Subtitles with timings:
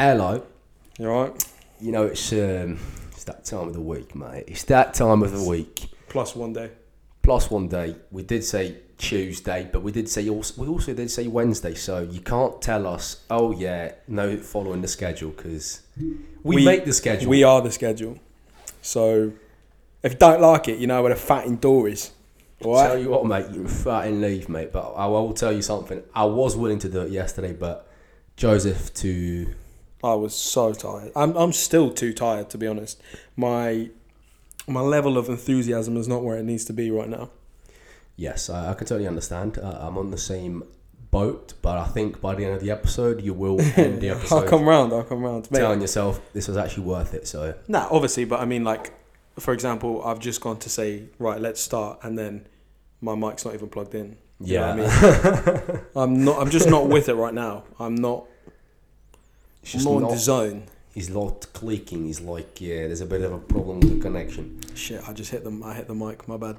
[0.00, 0.44] Hello.
[0.98, 1.44] You alright?
[1.80, 2.78] You know it's um,
[3.12, 4.44] it's that time of the week, mate.
[4.46, 5.88] It's that time of the week.
[6.08, 6.70] Plus one day.
[7.22, 7.96] Plus one day.
[8.10, 11.74] We did say Tuesday, but we did say also we also did say Wednesday.
[11.74, 16.84] So you can't tell us, oh yeah, no following the schedule because we, We- make
[16.84, 17.30] the schedule.
[17.30, 18.18] We are the schedule.
[18.82, 19.32] So
[20.02, 22.12] if you don't like it, you know where the fatting door is.
[22.64, 24.72] I'll tell you what, mate, you're fat in leave, mate.
[24.72, 26.02] But I will tell you something.
[26.12, 27.88] I was willing to do it yesterday, but
[28.36, 29.54] Joseph to
[30.02, 31.12] I was so tired.
[31.16, 33.00] I'm I'm still too tired to be honest.
[33.36, 33.90] My
[34.66, 37.30] my level of enthusiasm is not where it needs to be right now.
[38.16, 39.58] yes, I, I can totally understand.
[39.58, 40.62] Uh, I'm on the same
[41.10, 44.36] boat, but I think by the end of the episode, you will end the episode.
[44.36, 45.50] I'll come round, I'll come round.
[45.50, 47.26] Mate, telling yourself this was actually worth it.
[47.26, 48.92] So Nah, obviously, but I mean, like,
[49.38, 52.46] for example, I've just gone to say, right, let's start, and then
[53.00, 54.16] my mic's not even plugged in.
[54.40, 55.80] You know yeah, what I mean?
[55.96, 56.40] I'm not.
[56.40, 57.64] I'm just not with it right now.
[57.80, 58.26] I'm not.
[59.62, 60.64] It's just not in the zone.
[60.94, 62.06] He's not clicking.
[62.06, 64.60] He's like, yeah, there's a bit of a problem with the connection.
[64.74, 65.62] Shit, I just hit them.
[65.62, 66.26] I hit the mic.
[66.26, 66.56] My bad.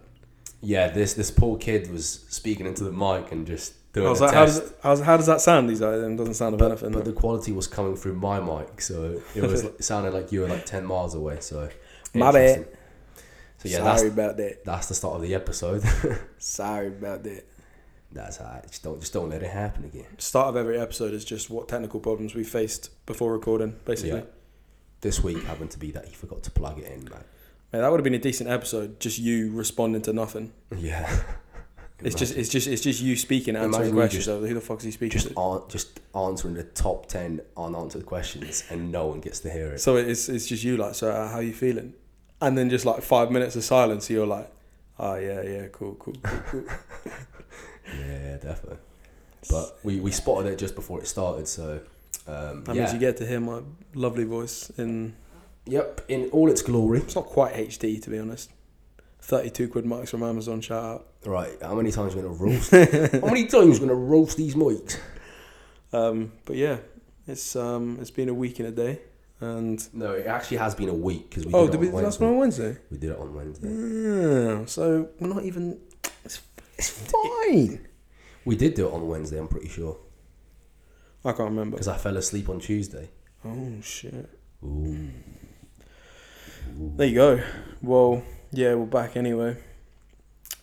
[0.61, 4.19] Yeah, this this poor kid was speaking into the mic and just doing I was
[4.21, 4.61] a like, how test.
[4.61, 5.69] does, how's, how does that sound?
[5.69, 6.91] These days, it doesn't sound of but, anything.
[6.91, 10.41] but the quality was coming through my mic, so it was it sounded like you
[10.41, 11.37] were like ten miles away.
[11.39, 11.69] So
[12.13, 12.67] My bad.
[13.59, 14.63] So yeah, that's Sorry about that.
[14.63, 15.83] that's the start of the episode.
[16.37, 17.43] Sorry about that.
[18.11, 20.05] That's how just don't just don't let it happen again.
[20.17, 24.19] Start of every episode is just what technical problems we faced before recording, basically.
[24.19, 24.25] Yeah.
[25.01, 27.23] This week happened to be that he forgot to plug it in, man.
[27.71, 28.99] Man, that would have been a decent episode.
[28.99, 30.51] Just you responding to nothing.
[30.75, 31.21] Yeah.
[32.01, 34.25] It's just, it's just, it's just you speaking, answering questions.
[34.25, 35.39] just- who the fuck is he speaking just to?
[35.39, 39.81] an, just answering the top ten unanswered questions, and no one gets to hear it.
[39.81, 41.93] So it's, it's just you like, so uh, how you feeling?
[42.39, 44.09] And then just like five minutes of silence.
[44.09, 44.49] You're like,
[44.97, 46.63] oh yeah, yeah, cool, cool, cool, cool.
[47.97, 48.77] Yeah, definitely.
[49.49, 51.79] But we, we spotted it just before it started, so
[52.27, 52.81] um, That yeah.
[52.81, 53.61] means you get to hear my
[53.93, 55.15] lovely voice in.
[55.65, 56.99] Yep, in all its glory.
[56.99, 58.49] It's not quite HD to be honest.
[59.21, 60.61] Thirty-two quid mics from Amazon.
[60.61, 61.07] Shout out.
[61.25, 62.71] Right, how many times are we gonna roast?
[62.71, 64.97] how many times are we gonna roast these mics?
[65.93, 66.77] Um, but yeah,
[67.27, 68.99] it's um, it's been a week and a day,
[69.41, 71.97] and No, it actually has been a week because we oh, did did it we
[71.99, 72.25] on last Wednesday.
[72.25, 72.77] one on Wednesday?
[72.89, 73.69] We did it on Wednesday.
[73.69, 75.79] Yeah, so we're not even.
[76.79, 77.87] It's, it's fine.
[78.45, 79.37] We did do it on Wednesday.
[79.37, 79.97] I'm pretty sure
[81.25, 81.75] I can't remember.
[81.75, 83.09] because I fell asleep on Tuesday.
[83.45, 84.29] Oh shit.
[84.63, 85.09] Ooh.
[86.95, 87.41] There you go.
[87.81, 89.57] Well, yeah, we're back anyway.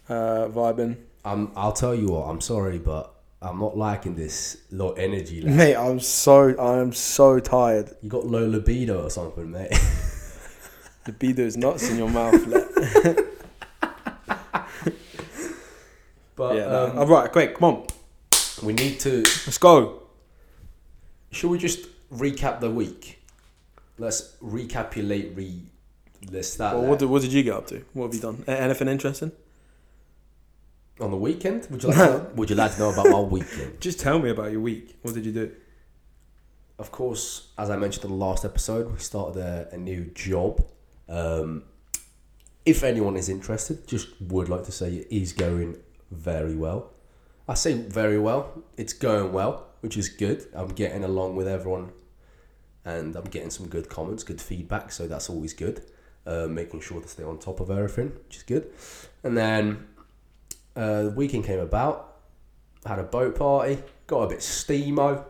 [0.08, 0.96] Uh, vibing.
[1.24, 2.24] Um, I'll tell you what.
[2.30, 3.12] I'm sorry, but
[3.42, 5.42] I'm not liking this low energy.
[5.42, 5.54] Lad.
[5.54, 7.90] Mate, I'm so I am so tired.
[8.02, 9.72] You got low libido or something, mate.
[11.04, 12.34] The beater's nuts in your mouth.
[12.48, 13.18] like-
[16.36, 16.86] But yeah, no.
[16.90, 17.86] um, All right, quick, come on,
[18.62, 19.18] we need to.
[19.18, 20.02] let's go.
[21.32, 23.22] Should we just recap the week?
[23.98, 25.34] Let's recapulate.
[25.34, 25.62] Re.
[26.30, 27.84] Let's start Well, what did, what did you get up to?
[27.92, 28.44] What have you done?
[28.46, 29.32] Anything interesting?
[31.00, 31.66] on the weekend.
[31.70, 31.98] Would you like?
[31.98, 33.76] to, would you like to know about my weekend?
[33.80, 34.96] Just tell me about your week.
[35.02, 35.52] What did you do?
[36.78, 40.64] Of course, as I mentioned in the last episode, we started a, a new job.
[41.08, 41.64] Um,
[42.64, 45.76] if anyone is interested, just would like to say it is going
[46.10, 46.92] very well.
[47.48, 48.62] I say very well.
[48.76, 50.46] It's going well, which is good.
[50.54, 51.92] I'm getting along with everyone,
[52.84, 54.92] and I'm getting some good comments, good feedback.
[54.92, 55.82] So that's always good.
[56.26, 58.72] Uh, making sure to stay on top of everything, which is good.
[59.22, 59.86] And then
[60.74, 62.16] uh, the weekend came about.
[62.84, 63.82] Had a boat party.
[64.06, 65.24] Got a bit steamo.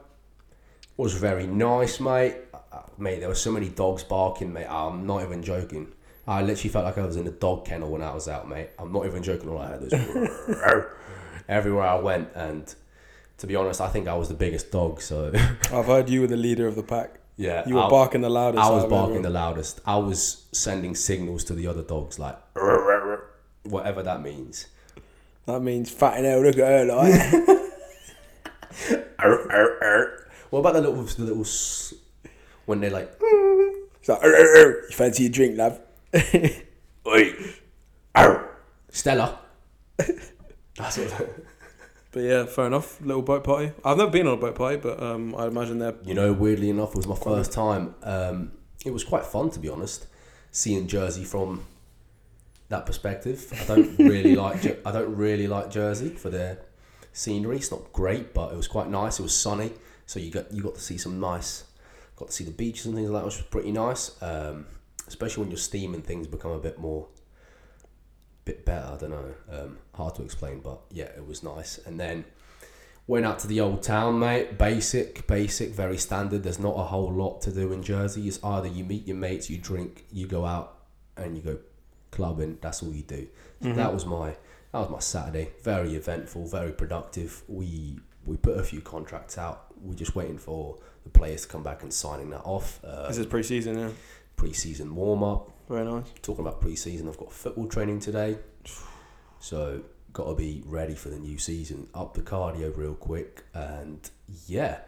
[0.97, 2.37] Was very nice, mate.
[2.55, 4.67] Uh, Mate, there were so many dogs barking, mate.
[4.67, 5.93] I'm not even joking.
[6.29, 8.71] I literally felt like I was in a dog kennel when I was out, mate.
[8.79, 9.49] I'm not even joking.
[9.49, 9.93] All I had was
[11.49, 12.75] everywhere I went, and
[13.39, 15.01] to be honest, I think I was the biggest dog.
[15.01, 15.31] So
[15.73, 17.21] I've heard you were the leader of the pack.
[17.37, 18.65] yeah, You were I, barking the loudest.
[18.65, 19.81] I was barking the loudest.
[19.87, 22.37] I was sending signals to the other dogs, like
[23.65, 24.67] whatever that means.
[25.47, 26.43] That means fatting hell.
[26.43, 27.67] Look at her, like.
[30.51, 31.45] What about the little, the little,
[32.67, 33.13] when they're like,
[34.01, 34.83] It's like, "Arr, arr, arr.
[34.89, 35.81] you fancy a drink, love?
[37.07, 37.35] Oi,
[38.15, 38.57] arr,
[38.91, 39.39] Stella.
[40.77, 41.31] That's what.
[42.13, 43.01] But yeah, fair enough.
[43.03, 43.73] Little boat party.
[43.85, 45.95] I've never been on a boat party, but um, I imagine they're.
[46.05, 47.95] You know, weirdly enough, it was my first time.
[48.03, 48.53] Um,
[48.85, 50.07] it was quite fun, to be honest,
[50.51, 51.67] seeing Jersey from
[52.69, 53.53] that perspective.
[53.63, 54.63] I don't really like.
[54.63, 56.61] Jer- I don't really like Jersey for their
[57.13, 57.57] scenery.
[57.57, 59.19] It's not great, but it was quite nice.
[59.21, 59.73] It was sunny,
[60.07, 61.65] so you got you got to see some nice.
[62.17, 64.11] Got to see the beaches and things like that, which was pretty nice.
[64.23, 64.65] Um,
[65.09, 67.07] especially when you're steaming, things become a bit more,
[68.45, 68.93] bit better.
[68.93, 69.35] I don't know.
[69.51, 71.79] Um, hard to explain, but yeah, it was nice.
[71.87, 72.25] And then
[73.09, 74.59] Went out to the old town, mate.
[74.59, 76.43] Basic, basic, very standard.
[76.43, 78.27] There's not a whole lot to do in Jersey.
[78.27, 80.79] It's either you meet your mates, you drink, you go out,
[81.17, 81.57] and you go
[82.11, 82.59] clubbing.
[82.61, 83.29] That's all you do.
[83.63, 83.77] So Mhm.
[83.77, 84.31] That was my
[84.73, 85.53] that was my Saturday.
[85.63, 87.45] Very eventful, very productive.
[87.47, 89.67] We we put a few contracts out.
[89.81, 92.81] We're just waiting for the players to come back and signing that off.
[92.85, 93.91] Uh, This is pre-season, yeah.
[94.37, 95.53] Pre-season warm up.
[95.69, 96.07] Very nice.
[96.23, 98.39] Talking about pre-season, I've got football training today,
[99.41, 101.89] so got to be ready for the new season.
[101.95, 104.09] Up the cardio real quick, and
[104.47, 104.79] yeah,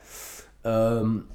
[0.65, 1.29] um,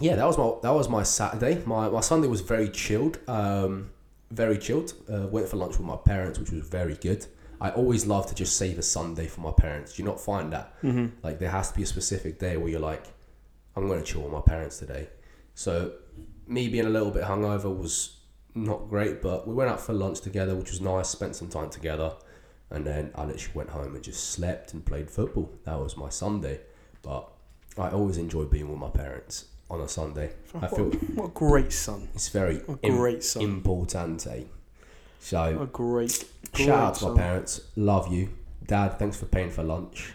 [0.00, 1.62] yeah, that was my that was my Saturday.
[1.64, 3.90] My my Sunday was very chilled, um,
[4.30, 4.92] very chilled.
[5.12, 7.26] Uh, went for lunch with my parents, which was very good.
[7.60, 9.94] I always love to just save a Sunday for my parents.
[9.94, 10.80] Do you not find that?
[10.82, 11.06] Mm-hmm.
[11.22, 13.04] Like there has to be a specific day where you're like,
[13.74, 15.08] I'm going to chill with my parents today.
[15.54, 15.92] So
[16.48, 18.16] me being a little bit hungover was
[18.54, 21.08] not great, but we went out for lunch together, which was nice.
[21.08, 22.12] Spent some time together,
[22.70, 25.50] and then I literally went home and just slept and played football.
[25.64, 26.60] That was my Sunday.
[27.02, 27.28] But
[27.78, 30.32] I always enjoy being with my parents on a Sunday.
[30.60, 32.08] I feel what a great son.
[32.14, 33.42] it's very What a im- son.
[33.62, 34.46] importante.
[35.20, 37.14] So What a great, great Shout out to son.
[37.14, 37.60] my parents.
[37.76, 38.30] Love you,
[38.66, 38.98] Dad.
[38.98, 40.14] Thanks for paying for lunch.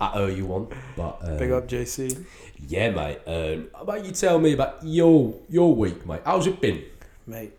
[0.00, 2.24] I owe you one, but um, Big up, JC.
[2.68, 3.18] Yeah, mate.
[3.26, 6.20] Um, how about you tell me about your your week, mate?
[6.24, 6.84] How's it been?
[7.26, 7.52] Mate,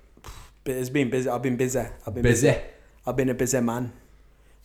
[0.65, 1.29] it's been busy.
[1.29, 1.79] I've been busy.
[1.79, 2.55] I've been Busy.
[3.05, 3.91] I've been a busy man.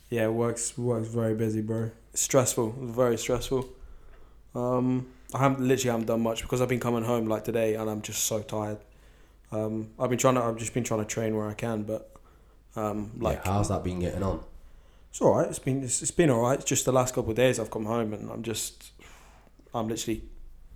[0.09, 1.91] Yeah, works works very busy, bro.
[2.13, 3.67] It's stressful, very stressful.
[4.55, 7.89] Um, I haven't literally haven't done much because I've been coming home like today, and
[7.89, 8.79] I'm just so tired.
[9.51, 10.41] Um, I've been trying to.
[10.41, 12.09] I've just been trying to train where I can, but
[12.75, 14.41] um, like Like, how's that been getting on?
[15.09, 15.47] It's all right.
[15.47, 16.59] It's been it's, it's been all right.
[16.59, 18.91] It's just the last couple of days I've come home and I'm just
[19.73, 20.23] I'm literally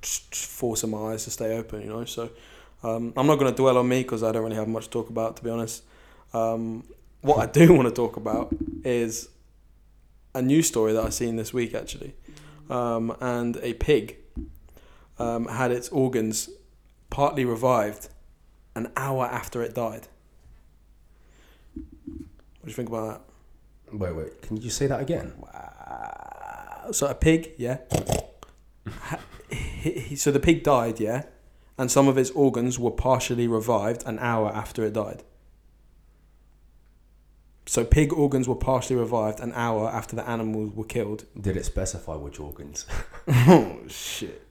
[0.02, 1.82] forcing my eyes to stay open.
[1.82, 2.30] You know, so
[2.84, 4.90] um, I'm not going to dwell on me because I don't really have much to
[4.90, 5.38] talk about.
[5.38, 5.84] To be honest,
[6.34, 6.84] um,
[7.22, 9.30] what I do want to talk about is
[10.36, 12.16] a news story that I've seen this week actually,
[12.70, 14.18] um, and a pig
[15.20, 16.50] um, had its organs
[17.10, 18.10] partly revived
[18.76, 20.08] an hour after it died.
[21.76, 23.33] What do you think about that?
[23.94, 24.42] Wait, wait.
[24.42, 25.34] Can you say that again?
[25.38, 26.90] Wow.
[26.92, 27.78] So a pig, yeah.
[28.90, 29.20] Ha-
[29.50, 31.24] he- he- so the pig died, yeah,
[31.78, 35.24] and some of its organs were partially revived an hour after it died.
[37.66, 41.24] So pig organs were partially revived an hour after the animals were killed.
[41.40, 42.86] Did it specify which organs?
[43.28, 44.42] oh shit.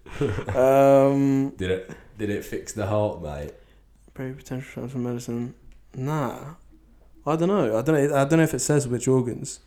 [0.56, 3.52] um, Did it did it fix the heart, mate?
[4.16, 5.54] very potential transfer medicine.
[5.94, 6.54] Nah,
[7.26, 7.78] I don't know.
[7.78, 8.16] I don't know.
[8.16, 9.60] I don't know if it says which organs,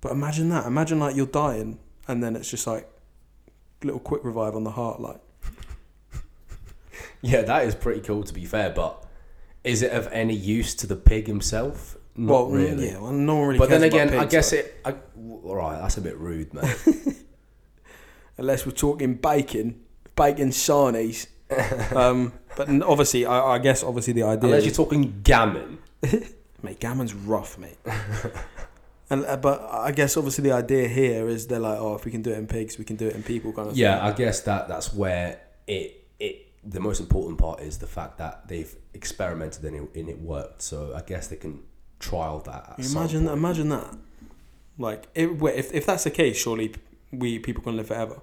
[0.00, 0.66] but imagine that.
[0.66, 2.88] Imagine like you're dying, and then it's just like
[3.82, 5.20] little quick revive on the heart, like.
[7.22, 9.04] Yeah, that is pretty cool to be fair, but
[9.64, 11.96] is it of any use to the pig himself?
[12.14, 12.88] Not well, really.
[12.88, 13.58] Yeah, well, no one really.
[13.58, 14.80] but then cares about again, I guess like, it.
[14.84, 14.94] I,
[15.44, 16.76] all right, that's a bit rude, mate.
[18.38, 19.80] unless we're talking bacon,
[20.14, 21.26] bacon sarnies.
[21.96, 24.44] um, but obviously, I, I guess obviously the idea.
[24.44, 25.78] Unless is- you're talking gammon.
[26.66, 27.78] Mate, gammon's rough, mate.
[29.10, 32.10] and uh, but I guess obviously the idea here is they're like, oh, if we
[32.10, 33.76] can do it in pigs, we can do it in people, kind of.
[33.76, 38.18] Yeah, I guess that that's where it it the most important part is the fact
[38.18, 40.60] that they've experimented and it, and it worked.
[40.60, 41.62] So I guess they can
[42.00, 42.78] trial that.
[42.78, 42.90] Thing.
[42.90, 43.96] Imagine, imagine that.
[44.76, 46.74] Like, if, wait, if if that's the case, surely
[47.12, 48.22] we people can live forever.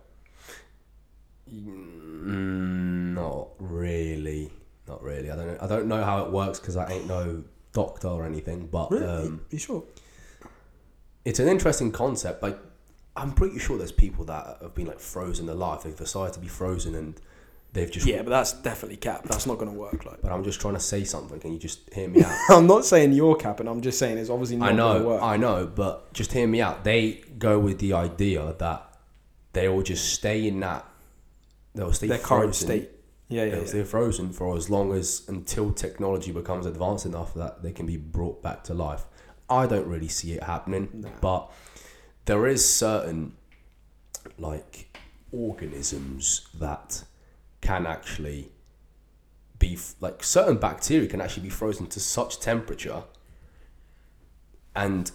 [1.49, 4.51] Mm, not really,
[4.85, 5.31] not really.
[5.31, 5.57] I don't know.
[5.61, 8.67] I don't know how it works because I ain't no doctor or anything.
[8.71, 9.05] But Really?
[9.05, 9.83] um, you sure?
[11.25, 12.41] it's an interesting concept.
[12.43, 12.57] Like
[13.15, 15.83] I'm pretty sure there's people that have been like frozen alive.
[15.83, 17.19] They've decided to be frozen and
[17.73, 18.05] they've just.
[18.07, 19.23] Yeah, but that's definitely cap.
[19.25, 20.05] That's not going to work.
[20.05, 21.39] Like, But I'm just trying to say something.
[21.39, 22.35] Can you just hear me out?
[22.49, 23.67] I'm not saying you're capping.
[23.67, 25.21] I'm just saying it's obviously not I going to know, work.
[25.21, 26.83] I know, but just hear me out.
[26.83, 28.97] They go with the idea that
[29.53, 30.83] they will just stay in that.
[31.75, 32.39] They'll stay Their frozen.
[32.39, 32.89] current state.
[33.33, 33.59] Yeah, yeah.
[33.61, 37.97] They're frozen for as long as until technology becomes advanced enough that they can be
[37.97, 39.05] brought back to life.
[39.49, 41.51] I don't really see it happening, but
[42.25, 43.35] there is certain
[44.37, 44.95] like
[45.31, 47.03] organisms that
[47.61, 48.51] can actually
[49.57, 53.03] be like certain bacteria can actually be frozen to such temperature
[54.75, 55.11] and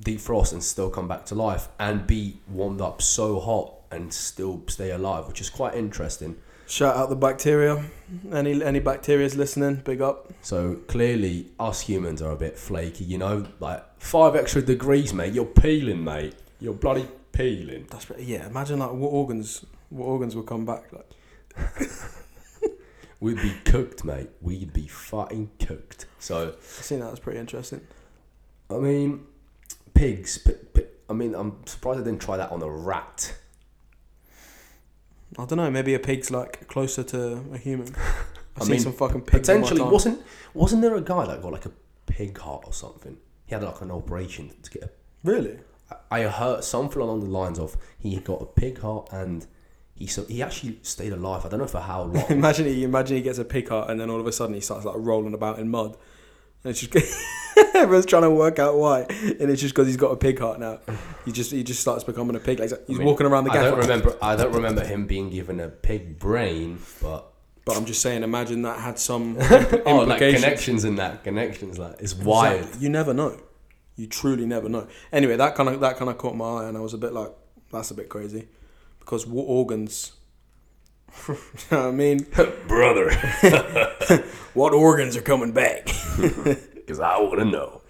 [0.00, 4.62] defrost and still come back to life and be warmed up so hot and still
[4.66, 6.36] stay alive, which is quite interesting.
[6.72, 7.84] Shout out the bacteria.
[8.32, 9.82] Any any bacteria's listening?
[9.84, 10.32] Big up.
[10.40, 13.44] So clearly, us humans are a bit flaky, you know.
[13.60, 15.34] Like five extra degrees, mate.
[15.34, 16.34] You're peeling, mate.
[16.60, 17.88] You're bloody peeling.
[17.90, 18.46] That's yeah.
[18.46, 21.90] Imagine like what organs what organs will come back like.
[23.20, 24.30] We'd be cooked, mate.
[24.40, 26.06] We'd be fucking cooked.
[26.20, 27.82] So I seen that was pretty interesting.
[28.70, 29.26] I mean,
[29.92, 30.38] pigs.
[30.38, 33.34] P- p- I mean, I'm surprised I didn't try that on a rat.
[35.38, 35.70] I don't know.
[35.70, 37.88] Maybe a pig's like closer to a human.
[37.88, 37.96] I've
[38.56, 39.48] I seen mean, some fucking pigs.
[39.48, 40.22] Potentially, wasn't
[40.54, 41.72] wasn't there a guy that got like a
[42.06, 43.16] pig heart or something?
[43.46, 44.90] He had like an operation to get a
[45.24, 45.58] really?
[46.10, 49.46] I heard something along the lines of he got a pig heart and
[49.94, 51.44] he so he actually stayed alive.
[51.44, 52.24] I don't know for how long.
[52.30, 54.60] imagine he imagine he gets a pig heart and then all of a sudden he
[54.60, 55.96] starts like rolling about in mud.
[56.64, 56.94] And it's just
[57.74, 60.60] everyone's trying to work out why, and it's just because he's got a pig heart
[60.60, 60.80] now.
[61.24, 62.60] He just he just starts becoming a pig.
[62.60, 64.16] Like he's I mean, walking around the I don't remember.
[64.22, 67.32] I don't remember him being given a pig brain, but
[67.64, 71.78] But I'm just saying, imagine that had some oh, like connections in that connections.
[71.78, 72.58] Like it's wild.
[72.58, 72.82] Exactly.
[72.82, 73.38] You never know.
[73.96, 74.88] You truly never know.
[75.12, 77.12] Anyway, that kind of that kind of caught my eye, and I was a bit
[77.12, 77.30] like,
[77.70, 78.48] that's a bit crazy,
[78.98, 80.12] because what organs?
[81.28, 81.34] you
[81.70, 82.18] know what I mean,
[82.68, 83.10] brother.
[84.54, 85.86] what organs are coming back?
[86.74, 87.80] Because I want to know.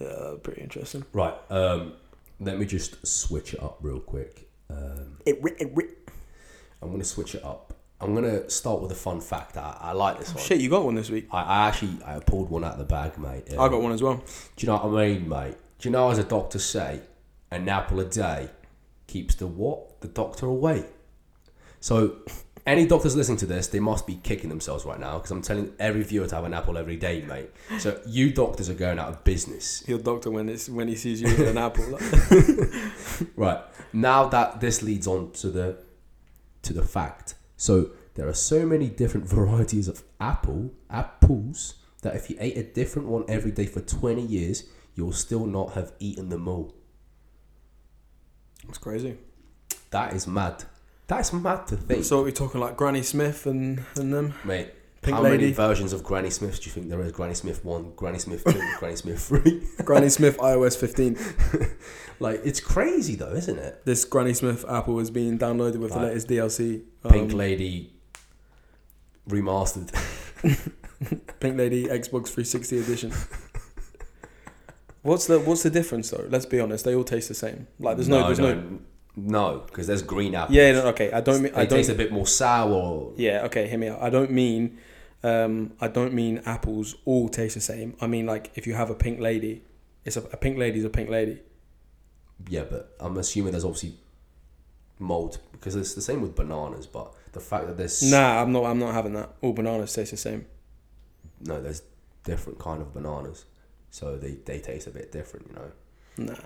[0.00, 1.04] uh, pretty interesting.
[1.12, 1.34] Right.
[1.50, 1.94] Um,
[2.40, 4.48] let me just switch it up real quick.
[4.70, 6.08] Um, It, ri- it,
[6.82, 7.72] I'm gonna switch it up.
[8.00, 9.56] I'm gonna start with a fun fact.
[9.56, 10.44] I, I like this one.
[10.44, 11.28] Shit, you got one this week.
[11.32, 13.44] I, I actually I pulled one out of the bag, mate.
[13.52, 14.16] I got one as well.
[14.16, 15.56] Do you know what I mean, mate?
[15.78, 17.00] Do you know, as a doctor say,
[17.50, 18.50] an apple a day
[19.06, 20.00] keeps the what?
[20.02, 20.84] The doctor away.
[21.86, 22.16] So,
[22.66, 25.72] any doctors listening to this, they must be kicking themselves right now because I'm telling
[25.78, 27.48] every viewer to have an apple every day, mate.
[27.78, 29.84] So, you doctors are going out of business.
[29.86, 31.96] Your doctor when it's when he sees you with an apple.
[33.36, 33.60] Right.
[33.92, 35.78] Now that this leads on to the
[36.62, 37.34] to the fact.
[37.56, 42.64] So, there are so many different varieties of apple, apples, that if you ate a
[42.64, 44.64] different one every day for 20 years,
[44.96, 46.74] you'll still not have eaten them all.
[48.68, 49.18] It's crazy.
[49.90, 50.64] That is mad.
[51.08, 54.34] That's mad to think, So we're talking like Granny Smith and and them.
[54.44, 54.72] mate.
[55.02, 55.36] Pink how Lady.
[55.36, 57.12] many versions of Granny Smith do you think there is?
[57.12, 59.62] Granny Smith one, Granny Smith two, Granny Smith three.
[59.84, 61.16] Granny Smith iOS 15.
[62.18, 63.84] Like it's crazy though, isn't it?
[63.84, 66.82] This Granny Smith Apple is being downloaded with the latest DLC.
[67.08, 67.92] Pink um, Lady
[69.28, 69.92] remastered.
[71.40, 73.12] Pink Lady Xbox 360 edition.
[75.02, 76.24] What's the What's the difference though?
[76.28, 76.86] Let's be honest.
[76.86, 77.66] They all taste the same.
[77.78, 78.78] Like there's no, there's no.
[79.16, 80.54] No, because there's green apples.
[80.54, 81.10] Yeah, no, okay.
[81.10, 81.52] I don't mean.
[81.52, 81.78] They I don't.
[81.78, 83.12] taste a bit more sour.
[83.16, 83.66] Yeah, okay.
[83.68, 84.02] Hear me out.
[84.02, 84.78] I don't mean.
[85.22, 87.96] Um, I don't mean apples all taste the same.
[88.00, 89.62] I mean like if you have a pink lady,
[90.04, 91.40] it's a, a pink lady's a pink lady.
[92.48, 93.94] Yeah, but I'm assuming there's obviously
[94.98, 96.86] mold because it's the same with bananas.
[96.86, 98.66] But the fact that there's Nah, I'm not.
[98.66, 99.30] I'm not having that.
[99.40, 100.46] All bananas taste the same.
[101.40, 101.82] no, there's
[102.24, 103.46] different kind of bananas,
[103.90, 106.32] so they they taste a bit different, you know.
[106.32, 106.40] Nah.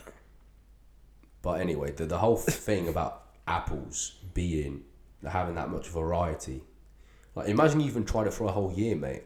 [1.42, 4.84] But anyway, the, the whole thing about apples being
[5.26, 6.62] having that much variety,
[7.34, 9.24] like imagine you even tried it for a whole year, mate.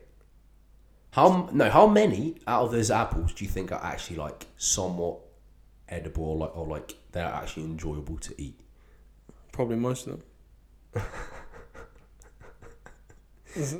[1.10, 1.70] How no?
[1.70, 5.18] How many out of those apples do you think are actually like somewhat
[5.88, 8.58] edible or like or like they're actually enjoyable to eat?
[9.52, 10.20] Probably most of
[10.92, 11.02] them.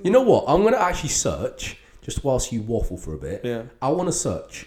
[0.04, 0.44] You know what?
[0.46, 3.40] I'm gonna actually search just whilst you waffle for a bit.
[3.44, 3.62] Yeah.
[3.82, 4.66] I want to search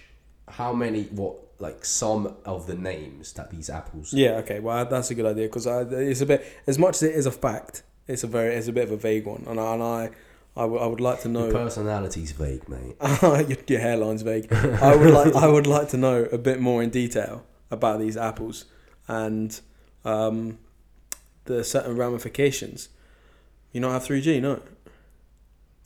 [0.49, 4.13] how many what like some of the names that these apples.
[4.13, 4.37] Yeah.
[4.37, 4.59] Okay.
[4.59, 7.31] Well, that's a good idea because it's a bit as much as it is a
[7.31, 7.83] fact.
[8.07, 10.09] It's a very it's a bit of a vague one, and I and I,
[10.55, 11.45] I, w- I would like to know.
[11.45, 12.95] Your personality's vague, mate.
[13.21, 14.51] your, your hairline's vague.
[14.53, 18.15] I would like I would like to know a bit more in detail about these
[18.15, 18.65] apples
[19.07, 19.59] and
[20.05, 20.57] um,
[21.45, 22.89] the certain ramifications.
[23.73, 24.61] You not have three G, no.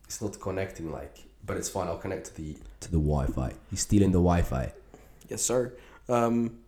[0.06, 1.88] It's not connecting like, but it's fine.
[1.88, 3.54] I'll connect to the to the Wi-Fi.
[3.70, 4.74] He's stealing the Wi-Fi.
[5.32, 5.74] Yes, sir.
[6.10, 6.60] Um,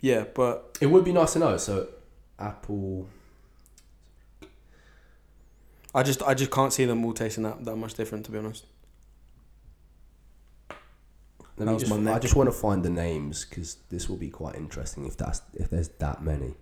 [0.00, 1.56] yeah, but It would be nice to know.
[1.56, 1.86] So,
[2.36, 3.08] Apple.
[5.94, 8.24] I just I just can't see them all tasting that, that much different.
[8.26, 8.66] To be honest.
[11.56, 14.08] Let That me was just, my I just want to find the names because this
[14.08, 16.54] will be quite interesting if that's if there's that many.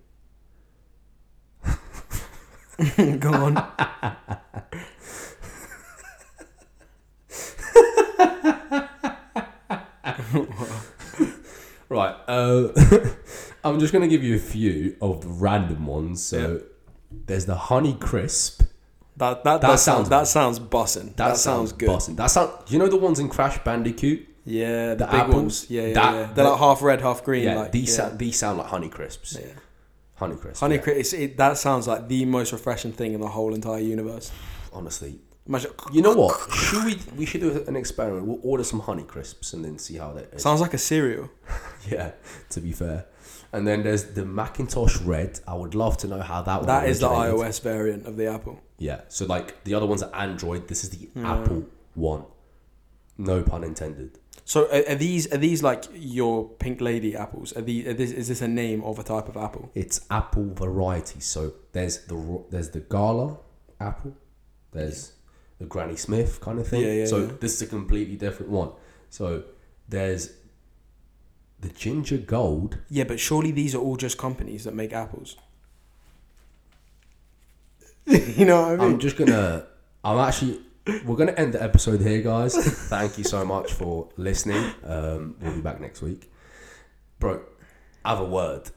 [3.19, 3.57] Go on.
[11.91, 12.15] Right.
[12.27, 12.69] Uh,
[13.65, 16.23] I'm just gonna give you a few of the random ones.
[16.23, 16.63] So,
[17.11, 18.63] there's the Honey Crisp.
[19.17, 21.17] That that, That that sounds- sounds that sounds bussing.
[21.17, 21.87] That, That, sounds, good.
[21.89, 22.17] Bossing.
[22.17, 22.53] That sound.
[22.69, 24.27] You know the ones in Crash Bandicoot?
[24.47, 25.67] Yeah, the, The apples, ones.
[25.69, 26.33] Yeah, yeah, that- yeah.
[26.33, 27.45] They're like half red, half green.
[27.45, 27.57] Yeah.
[27.57, 28.05] like, these yeah.
[28.07, 29.37] sound these sound like Honey Crisps.
[29.39, 29.47] Yeah.
[30.15, 30.61] Honey Crisp.
[30.61, 30.81] Honey yeah.
[30.81, 31.15] Crisp.
[31.15, 34.31] It, that sounds like the most refreshing thing in the whole entire universe.
[34.73, 35.19] Honestly,
[35.92, 36.50] You know what?
[36.54, 38.26] Should we we should do an experiment?
[38.26, 40.42] We'll order some Honey Crisps and then see how that is.
[40.42, 41.28] sounds like a cereal.
[41.88, 42.12] Yeah.
[42.50, 43.07] To be fair.
[43.52, 45.40] And then there's the McIntosh Red.
[45.49, 46.66] I would love to know how that.
[46.66, 48.61] That is the iOS variant of the Apple.
[48.78, 49.00] Yeah.
[49.09, 50.69] So like the other ones are Android.
[50.69, 51.25] This is the Hmm.
[51.26, 51.64] Apple
[51.95, 52.25] one.
[53.16, 54.19] No pun intended.
[54.45, 57.57] So are, are these are these like your pink lady apples?
[57.57, 59.71] Are these are this, is this a name of a type of apple?
[59.75, 61.21] It's apple variety.
[61.21, 63.38] So there's the there's the Gala
[63.80, 64.14] apple.
[64.73, 65.12] There's
[65.61, 66.81] the Granny Smith kind of thing.
[66.81, 67.33] Yeah, yeah, so yeah.
[67.38, 68.71] this is a completely different one.
[69.11, 69.45] So
[69.88, 70.33] there's
[71.61, 72.79] the Ginger Gold.
[72.88, 75.37] Yeah, but surely these are all just companies that make apples.
[78.07, 78.93] you know what I mean?
[78.93, 79.67] I'm just gonna.
[80.02, 80.62] I'm actually.
[81.05, 82.57] We're gonna end the episode here, guys.
[82.88, 84.73] Thank you so much for listening.
[84.83, 86.33] Um, we'll be back next week,
[87.19, 87.43] bro.
[88.05, 88.71] Have a word.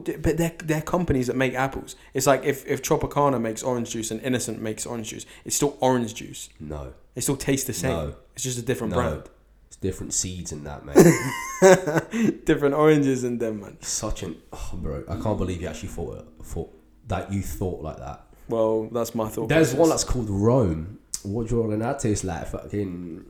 [0.00, 1.96] But they're, they're companies that make apples.
[2.14, 5.76] It's like if, if Tropicana makes orange juice and Innocent makes orange juice, it's still
[5.80, 6.48] orange juice.
[6.58, 7.90] No, It still tastes the same.
[7.90, 8.14] No.
[8.34, 9.00] It's just a different no.
[9.00, 9.22] brand.
[9.66, 12.44] It's different seeds in that, mate.
[12.44, 13.76] different oranges in them, man.
[13.82, 15.04] Such an oh, bro.
[15.08, 16.72] I can't believe you actually thought thought
[17.08, 18.24] that you thought like that.
[18.48, 19.48] Well, that's my thought.
[19.48, 19.80] There's process.
[19.80, 20.98] one that's called Rome.
[21.22, 22.46] What do you reckon that tastes like?
[22.46, 23.24] Fucking.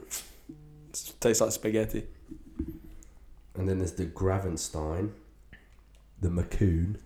[1.21, 2.07] tastes like spaghetti.
[3.54, 5.11] And then there's the Gravenstein,
[6.23, 6.97] the Macoun.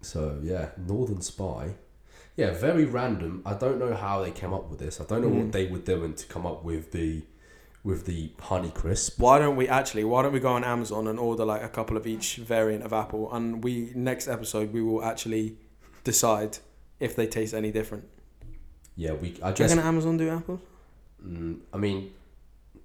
[0.00, 1.74] So yeah, Northern Spy.
[2.36, 3.42] Yeah, very random.
[3.46, 5.00] I don't know how they came up with this.
[5.00, 5.44] I don't know Mm.
[5.44, 7.22] what they were doing to come up with the
[7.84, 9.20] with the honey crisp.
[9.20, 10.04] Why don't we actually?
[10.04, 12.92] Why don't we go on Amazon and order like a couple of each variant of
[12.92, 15.56] apple, and we next episode we will actually
[16.02, 16.58] decide
[16.98, 18.04] if they taste any different.
[18.96, 19.38] Yeah, we.
[19.42, 19.70] I guess.
[19.70, 20.60] reckon Amazon do apples?
[21.24, 22.12] Mm, I mean,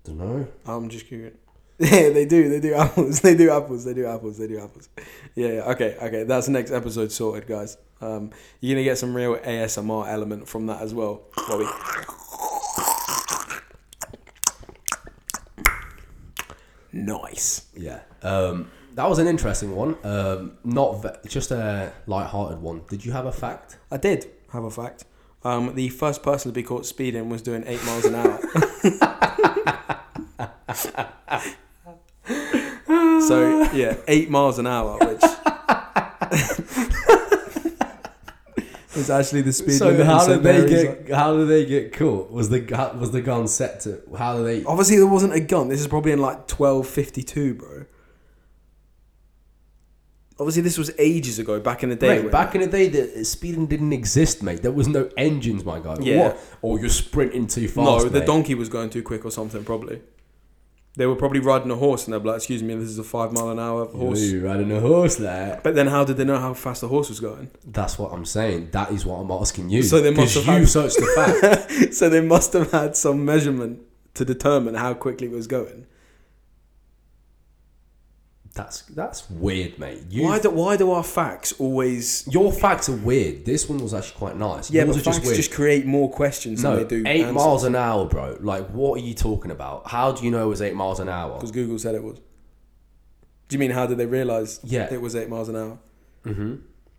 [0.03, 0.47] don't know.
[0.65, 1.33] I'm just curious.
[1.91, 2.49] Yeah, they do.
[2.49, 3.21] They do apples.
[3.21, 3.85] They do apples.
[3.85, 4.37] They do apples.
[4.37, 4.89] They do apples.
[5.33, 5.63] Yeah.
[5.71, 5.95] Okay.
[6.01, 6.23] Okay.
[6.23, 7.77] That's the next episode sorted, guys.
[8.01, 11.21] Um, you're gonna get some real ASMR element from that as well.
[11.47, 11.65] Bobby.
[16.91, 17.67] Nice.
[17.75, 17.99] Yeah.
[18.23, 19.95] Um, that was an interesting one.
[20.03, 22.81] Um, not ve- just a light-hearted one.
[22.89, 23.77] Did you have a fact?
[23.91, 25.05] I did have a fact.
[25.43, 28.39] Um, the first person to be caught speeding was doing eight miles an hour.
[33.29, 35.23] so yeah, eight miles an hour, which
[38.95, 40.01] is actually the speed So limit.
[40.01, 40.83] in how did they Mary's.
[40.83, 41.09] get?
[41.15, 42.31] How did they get caught?
[42.31, 44.01] Was the gu- was the gun set to?
[44.17, 44.63] How did they?
[44.65, 45.67] Obviously, there wasn't a gun.
[45.69, 47.85] This is probably in like twelve fifty two, bro.
[50.39, 52.07] Obviously, this was ages ago, back in the day.
[52.15, 54.61] Mate, when- back in the day, the speeding didn't exist, mate.
[54.61, 55.97] There was no engines, my guy.
[55.99, 56.29] Yeah.
[56.29, 56.39] What?
[56.61, 58.05] Or you're sprinting too fast.
[58.05, 58.25] no, the mate.
[58.25, 59.63] donkey was going too quick or something.
[59.65, 60.01] Probably.
[60.95, 63.31] They were probably riding a horse, and they're like, "Excuse me, this is a five
[63.31, 65.61] mile an hour horse." You riding a horse there.
[65.63, 67.51] But then, how did they know how fast the horse was going?
[67.65, 68.69] That's what I'm saying.
[68.71, 69.83] That is what I'm asking you.
[69.83, 71.93] So they must have you had- searched the fact.
[71.93, 73.79] so they must have had some measurement
[74.15, 75.85] to determine how quickly it was going.
[78.63, 80.03] That's that's weird, mate.
[80.09, 82.27] You, Why do why do our facts always?
[82.31, 83.45] your facts are weird.
[83.45, 84.69] This one was actually quite nice.
[84.71, 87.03] Yeah, Yours but facts just just, create more questions no, than they do.
[87.07, 87.35] eight answers.
[87.35, 88.37] miles an hour, bro.
[88.41, 89.87] Like, what are you talking about?
[89.87, 91.35] How do you know it was eight miles an hour?
[91.35, 92.17] because Google said it was.
[93.47, 94.93] Do you mean how did they realize Yeah.
[94.93, 95.79] it was eight miles an hour?
[96.23, 96.55] hmm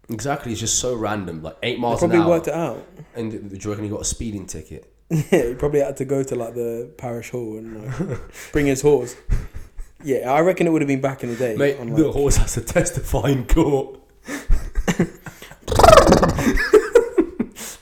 [0.09, 0.51] Exactly.
[0.51, 1.43] It's just so random.
[1.43, 2.29] Like eight They miles an probably hour.
[2.31, 2.85] worked it out.
[3.15, 4.93] And do you reckon he got a speeding ticket?
[5.11, 8.19] Yeah, he probably had to go to like the parish hall and like,
[8.53, 9.15] bring his horse.
[10.03, 11.57] Yeah, I reckon it would have been back in the day.
[11.57, 13.99] Mate, on, like- the horse has to testify in court.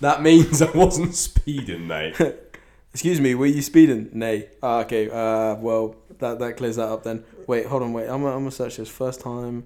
[0.00, 2.16] that means I wasn't speeding, mate.
[2.92, 4.08] Excuse me, were you speeding?
[4.12, 4.48] Nay.
[4.62, 5.08] Ah, okay.
[5.10, 7.24] Uh, well, that that clears that up then.
[7.46, 7.92] Wait, hold on.
[7.92, 8.88] Wait, I'm gonna, I'm gonna search this.
[8.88, 9.64] First time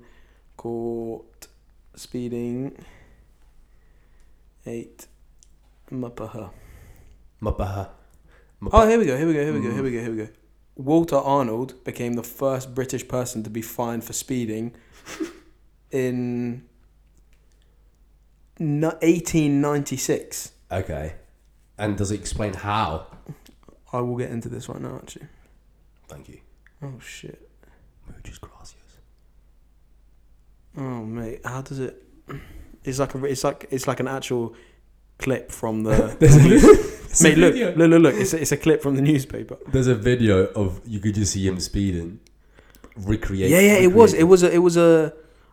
[0.57, 1.47] caught
[1.95, 2.77] speeding.
[4.67, 5.07] Eight.
[5.91, 6.51] Mapaha.
[7.41, 7.89] Mapaha.
[8.71, 9.17] Oh, here we go.
[9.17, 9.45] Here we go.
[9.45, 9.71] Here we go.
[9.71, 10.01] Here we go.
[10.01, 10.29] Here we go.
[10.77, 14.75] Walter Arnold became the first British person to be fined for speeding
[15.91, 16.65] in
[18.59, 20.53] 1896.
[20.71, 21.15] Okay.
[21.79, 23.07] And does it explain how?
[23.93, 24.97] I will get into this right now.
[24.97, 25.27] Actually.
[26.09, 26.41] Thank you.
[26.83, 27.49] Oh shit.
[28.07, 28.77] Muchas gracias.
[30.77, 32.03] Oh mate, how does it?
[32.85, 34.55] It's like a, it's like it's like an actual
[35.19, 36.89] clip from the.
[37.13, 37.75] There's a, mate, look, video.
[37.77, 38.15] look, look, look!
[38.15, 39.59] It's a, it's a clip from the newspaper.
[39.71, 42.21] There's a video of you could just see him speeding.
[42.97, 43.51] Recreate.
[43.51, 45.13] Yeah, yeah, it was, it was a, it was a.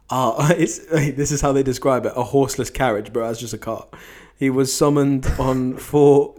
[0.10, 3.28] Ah, it's this is how they describe it: a horseless carriage, bro.
[3.28, 3.88] That's just a car.
[4.38, 6.36] He was summoned on four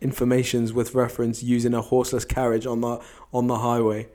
[0.00, 3.00] informations with reference using a horseless carriage on the
[3.32, 4.08] on the highway.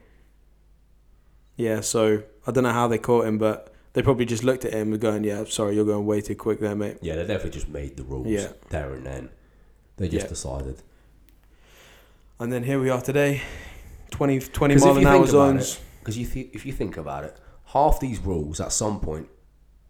[1.56, 4.74] Yeah, so I don't know how they caught him, but they probably just looked at
[4.74, 7.52] him and going, "Yeah, sorry, you're going way too quick there, mate." Yeah, they definitely
[7.52, 8.50] just made the rules Yeah.
[8.70, 9.30] there and then.
[9.98, 10.30] They just Yeah.
[10.30, 10.82] decided.
[12.40, 13.42] And then here we are today,
[14.12, 15.80] 20, 20 'Cause if mile an you hour think about zones.
[16.00, 19.28] Because you th- if you think about it, half these rules at some point,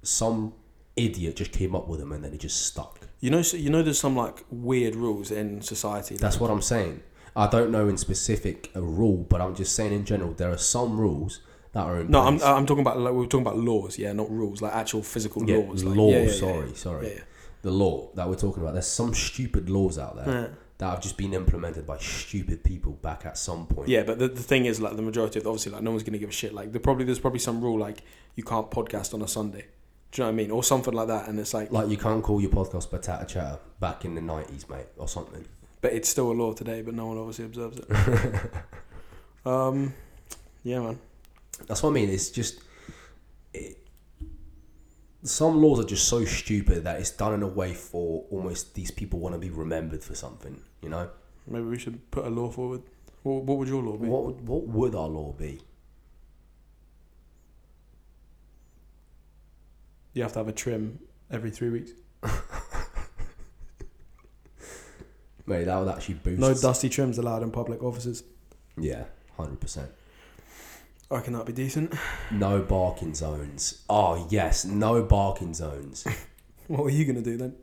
[0.01, 0.53] some
[0.95, 3.01] idiot just came up with them and then it just stuck.
[3.19, 6.15] You know, so you know, there's some like weird rules in society.
[6.15, 7.01] That's what I'm saying.
[7.35, 10.57] I don't know in specific a rule, but I'm just saying in general there are
[10.57, 11.41] some rules
[11.73, 12.47] that are in No, I'm, place.
[12.47, 15.57] I'm talking about like, we're talking about laws, yeah, not rules, like actual physical yeah,
[15.57, 15.83] laws.
[15.83, 16.09] Like, law.
[16.09, 16.73] yeah, yeah, yeah, sorry, yeah.
[16.75, 17.07] sorry.
[17.13, 17.19] Yeah,
[17.61, 18.73] The law that we're talking about.
[18.73, 20.47] There's some stupid laws out there yeah.
[20.77, 23.89] that have just been implemented by stupid people back at some point.
[23.89, 26.17] Yeah, but the, the thing is, like the majority of obviously, like no one's gonna
[26.17, 26.53] give a shit.
[26.53, 28.03] Like the probably there's probably some rule like
[28.35, 29.65] you can't podcast on a Sunday.
[30.11, 31.27] Do you know what I mean, or something like that?
[31.27, 34.69] And it's like, Like you can't call your podcast Batata Chatter back in the nineties,
[34.69, 35.45] mate, or something.
[35.81, 38.51] but it's still a law today, but no one obviously observes it.
[39.45, 39.93] um,
[40.63, 40.99] yeah, man.
[41.65, 42.09] That's what I mean.
[42.09, 42.59] It's just
[45.23, 48.91] some laws are just so stupid that it's done in a way for almost these
[48.91, 50.61] people want to be remembered for something.
[50.81, 51.09] You know,
[51.47, 52.83] Maybe we should put a law forward.
[53.23, 54.07] What, what would your law be?
[54.07, 55.59] what would- what would our law be?
[60.13, 60.99] You have to have a trim
[61.29, 61.91] every three weeks.
[65.45, 66.39] Mate, that would actually boost.
[66.39, 68.23] No dusty trims allowed in public offices.
[68.77, 69.05] Yeah,
[69.37, 69.89] hundred percent.
[71.09, 71.93] I reckon that'd be decent.
[72.31, 73.83] No barking zones.
[73.89, 76.05] Oh yes, no barking zones.
[76.67, 77.55] What were you gonna do then?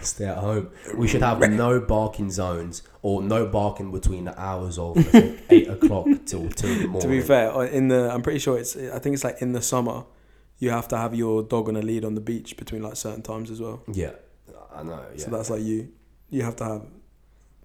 [0.00, 0.70] Stay at home.
[0.94, 5.68] We should have no barking zones or no barking between the hours of think, eight
[5.68, 7.00] o'clock till two in the morning.
[7.00, 9.60] To be fair, in the I'm pretty sure it's I think it's like in the
[9.60, 10.04] summer,
[10.60, 13.22] you have to have your dog on a lead on the beach between like certain
[13.22, 13.82] times as well.
[13.92, 14.12] Yeah,
[14.72, 15.04] I know.
[15.16, 15.24] Yeah.
[15.24, 15.88] So that's like you.
[16.30, 16.86] You have to have.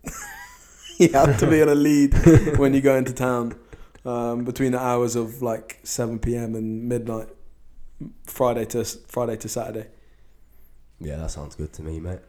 [0.97, 2.15] you have to be on a lead
[2.57, 3.53] when you go into town
[4.05, 6.55] um, between the hours of like seven p.m.
[6.55, 7.27] and midnight,
[8.25, 9.87] Friday to Friday to Saturday.
[10.99, 12.19] yeah, that sounds good to me, mate.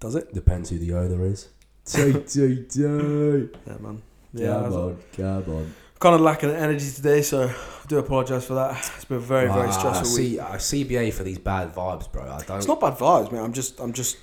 [0.00, 0.32] Does it?
[0.34, 1.48] Depends who the owner is.
[1.94, 4.02] Yeah, man.
[4.32, 5.74] Yeah, Come on, come on.
[5.98, 8.76] kind of lacking energy today, so I do apologise for that.
[8.96, 10.30] It's been a very very Ah, stressful I week.
[10.30, 12.24] see, I CBA for these bad vibes, bro.
[12.24, 12.58] I don't.
[12.58, 13.42] It's not bad vibes, man.
[13.44, 14.18] I'm just I'm just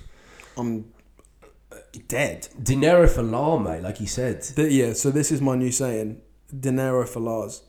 [0.56, 0.84] I'm
[1.72, 1.76] uh,
[2.06, 2.46] dead.
[2.62, 4.42] Dinero falar, mate, like you said.
[4.42, 6.20] Th- yeah, so this is my new saying:
[6.60, 7.62] dinero falars.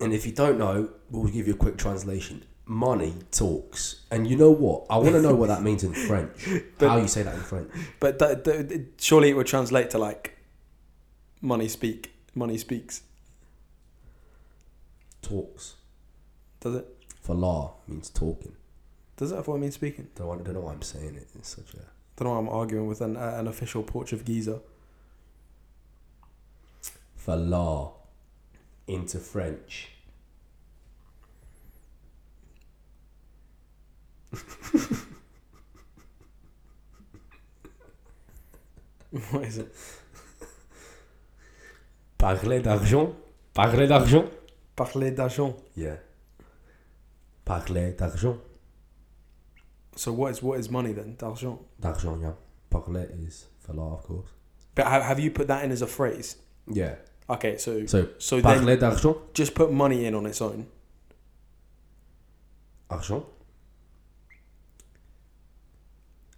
[0.00, 2.44] And if you don't know, we'll give you a quick translation.
[2.66, 4.02] Money talks.
[4.10, 4.86] And you know what?
[4.90, 6.46] I want to know what that means in French.
[6.78, 7.70] But- How you say that in French?
[8.00, 10.36] But that, that, surely it would translate to like
[11.40, 13.02] money speak, money speaks.
[15.22, 15.74] Talks.
[16.60, 16.86] Does it?
[17.26, 18.54] Falar means talking.
[19.16, 19.38] Does it?
[19.38, 20.08] I thought it means speaking.
[20.14, 21.28] Don't, I don't know why I'm saying it.
[21.38, 21.78] It's such a.
[22.16, 24.60] Don't know why I'm arguing with an, uh, an official Portugueser.
[27.16, 27.90] For la
[28.86, 29.90] into French.
[39.30, 39.74] what is it?
[42.18, 43.14] Parler d'argent.
[43.52, 44.24] Parler d'argent.
[44.74, 45.54] Parler d'argent.
[45.76, 45.96] Yeah.
[47.44, 48.38] Parler d'argent.
[49.96, 51.14] So what is what is money then?
[51.16, 51.60] D'argent.
[51.80, 52.32] D'argent, yeah.
[52.70, 54.30] Parler is falar, of course.
[54.74, 56.36] But have, have you put that in as a phrase?
[56.66, 56.96] Yeah.
[57.28, 59.16] Okay, so So, so parler d'argent.
[59.34, 60.66] just put money in on its own.
[62.90, 63.24] Argent.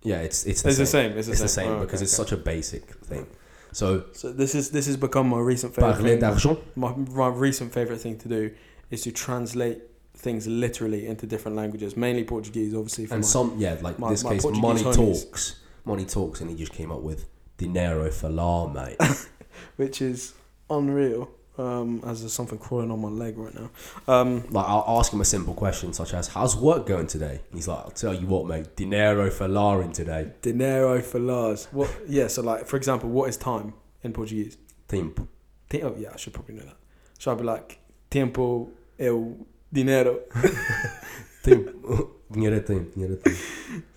[0.03, 0.85] Yeah, it's it's the It's same.
[0.85, 1.19] the same.
[1.19, 2.29] It's the It's same, the same Oh, because okay, it's okay.
[2.31, 3.27] such a basic thing.
[3.73, 5.95] So So this is this has become my recent favorite.
[5.95, 6.21] parler Thing.
[6.21, 6.59] d'argent.
[6.77, 8.51] My, my recent favorite thing to do
[8.91, 9.79] is to translate
[10.15, 13.07] things literally into different languages, mainly Portuguese, obviously.
[13.07, 14.95] For And my, some yeah, like my- this my case, Portuguese money homies.
[15.25, 15.57] talks.
[15.85, 17.27] Money talks, and he just came up with
[17.59, 18.97] dinero falar, mate.
[19.77, 20.33] which is
[20.71, 21.31] unreal.
[21.59, 23.71] Um, as there's something crawling on my leg right now.
[24.07, 27.67] Um, like I'll ask him a simple question such as, "How's work going today?" He's
[27.67, 28.77] like, "I'll tell you what, mate.
[28.77, 30.33] Dinero falar in today.
[30.43, 31.67] dinero falars.
[31.73, 31.91] What?
[32.07, 32.27] Yeah.
[32.27, 34.59] So like, for example, what is time in Portuguese?
[34.87, 35.27] Tempo.
[35.71, 36.77] Ti- Oh yeah, I should probably know that.
[37.19, 37.79] So I'd be like,
[38.11, 40.21] tempo el dinero.
[41.43, 42.11] Tempo.
[42.31, 42.91] dinheiro é tempo.
[42.95, 43.41] Dinheiro é tempo.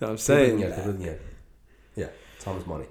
[0.00, 1.18] I'm saying dinheiro, tudo dinheiro.
[1.94, 2.86] Yeah, time is money.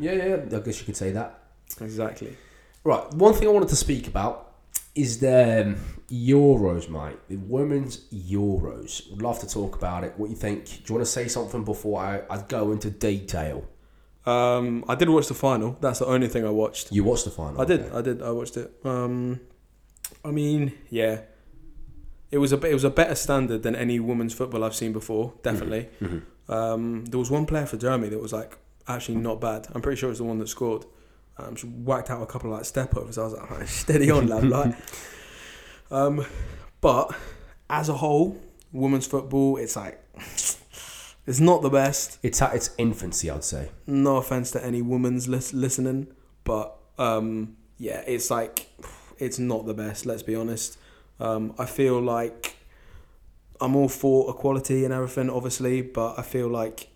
[0.00, 0.56] Yeah, yeah.
[0.56, 1.38] I guess you could say that.
[1.80, 2.36] exactly.
[2.88, 4.50] Right, one thing I wanted to speak about
[4.94, 5.76] is the um,
[6.10, 7.18] Euros, mate.
[7.28, 9.10] The women's Euros.
[9.10, 10.14] Would love to talk about it.
[10.16, 10.64] What you think?
[10.64, 13.68] Do you want to say something before I, I go into detail?
[14.24, 15.76] Um, I did watch the final.
[15.82, 16.90] That's the only thing I watched.
[16.90, 17.60] You watched the final.
[17.60, 17.80] I did.
[17.82, 17.94] okay?
[17.98, 18.22] I did.
[18.22, 18.72] I watched it.
[18.84, 19.40] Um,
[20.24, 21.20] I mean, yeah,
[22.30, 25.34] it was a it was a better standard than any women's football I've seen before.
[25.42, 25.90] Definitely.
[26.00, 26.22] Mhm.
[26.48, 29.68] Um, there was one player for Germany that was like actually not bad.
[29.74, 30.86] I'm pretty sure it was the one that scored.
[31.38, 33.18] Um, she whacked out a couple of like step overs.
[33.18, 34.44] I was like, "Right, steady on, lad.
[34.48, 34.74] Like,
[35.90, 36.24] um,
[36.80, 37.14] but
[37.70, 38.40] as a whole,
[38.72, 40.02] women's football, it's like
[41.26, 42.18] it's not the best.
[42.22, 43.70] It's at its infancy, I'd say.
[43.86, 46.08] No offense to any women's lis- listening,
[46.44, 48.68] but um, yeah, it's like
[49.18, 50.06] it's not the best.
[50.06, 50.78] Let's be honest.
[51.20, 52.56] Um, I feel like
[53.60, 56.88] I'm all for equality and everything, obviously, but I feel like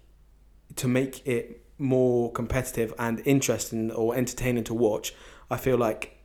[0.77, 5.15] to make it more competitive and interesting or entertaining to watch,
[5.51, 6.17] I feel like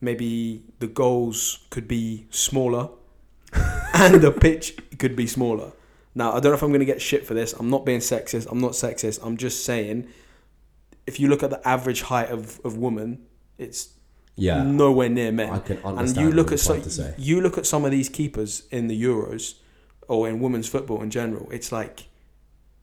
[0.00, 2.90] maybe the goals could be smaller
[3.94, 5.72] and the pitch could be smaller.
[6.14, 7.52] Now, I don't know if I'm going to get shit for this.
[7.52, 8.48] I'm not being sexist.
[8.50, 9.20] I'm not sexist.
[9.24, 10.08] I'm just saying,
[11.06, 13.24] if you look at the average height of, of woman,
[13.56, 13.90] it's
[14.36, 15.50] Yeah, nowhere near men.
[15.50, 15.98] I can understand.
[16.08, 17.14] and you look what at so, to say.
[17.18, 19.54] you look at some of these keepers in the Euros
[20.08, 21.48] or in women's football in general.
[21.52, 22.08] It's like,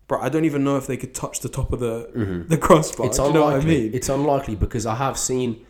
[0.07, 2.47] bro, I don't even know if they could touch the top of the Mhm.
[2.49, 3.07] the crossbar.
[3.07, 3.93] It's Do you know what I mean?
[3.93, 5.65] It's unlikely because I have seen.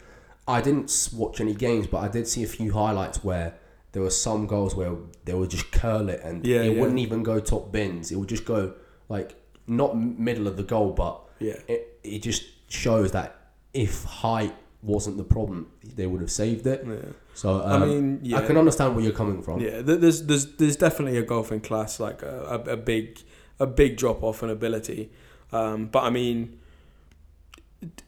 [0.47, 3.55] I didn't watch any games, but I did see a few highlights where
[3.93, 4.91] there were some goals where
[5.23, 6.79] they would just curl it, and Yeah, it yeah.
[6.81, 8.11] wouldn't even go top bins.
[8.11, 8.73] It would just go
[9.09, 9.35] like
[9.67, 13.35] not middle of the goal, but yeah, it, it just shows that
[13.73, 16.85] if height wasn't the problem, they would have saved it.
[16.87, 16.95] yeah.
[17.33, 19.59] So um, I mean, yeah, I can understand where you're coming from.
[19.59, 19.81] yeah.
[19.81, 23.19] There's there's there's definitely a golfing class like a, a, a big
[23.59, 25.11] a big drop off in ability,
[25.51, 26.59] um, but I mean.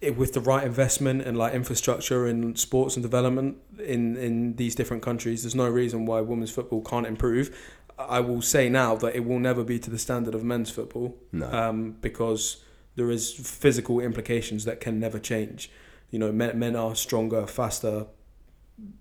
[0.02, 4.74] It, with the right investment and like infrastructure and sports and development in in these
[4.74, 7.56] different countries, there's no reason why women's football can't improve.
[8.00, 11.16] I will say now that it will never be to the standard of men's football.
[11.32, 11.52] No.
[11.52, 12.64] um, because
[12.96, 15.70] there is physical implications that can never change.
[16.10, 18.08] You know, men, men are stronger, faster.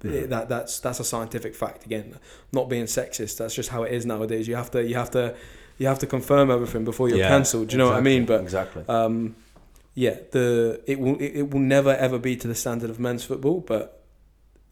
[0.02, 0.26] Yeah.
[0.26, 1.84] That that's that's a scientific fact.
[1.84, 2.18] Again,
[2.52, 3.38] not being sexist.
[3.38, 4.48] That's just how it is nowadays.
[4.48, 5.34] You have to you have to
[5.78, 7.68] you have to confirm everything before you're Yeah, cancelled.
[7.68, 8.24] Do you know what I mean?
[8.26, 8.84] But exactly.
[8.88, 9.36] um,
[9.94, 13.24] yeah, the it will it, it will never ever be to the standard of men's
[13.24, 13.60] football.
[13.60, 14.02] But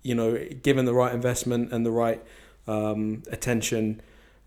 [0.03, 2.23] you know, given the right investment and the right
[2.67, 4.01] um, attention,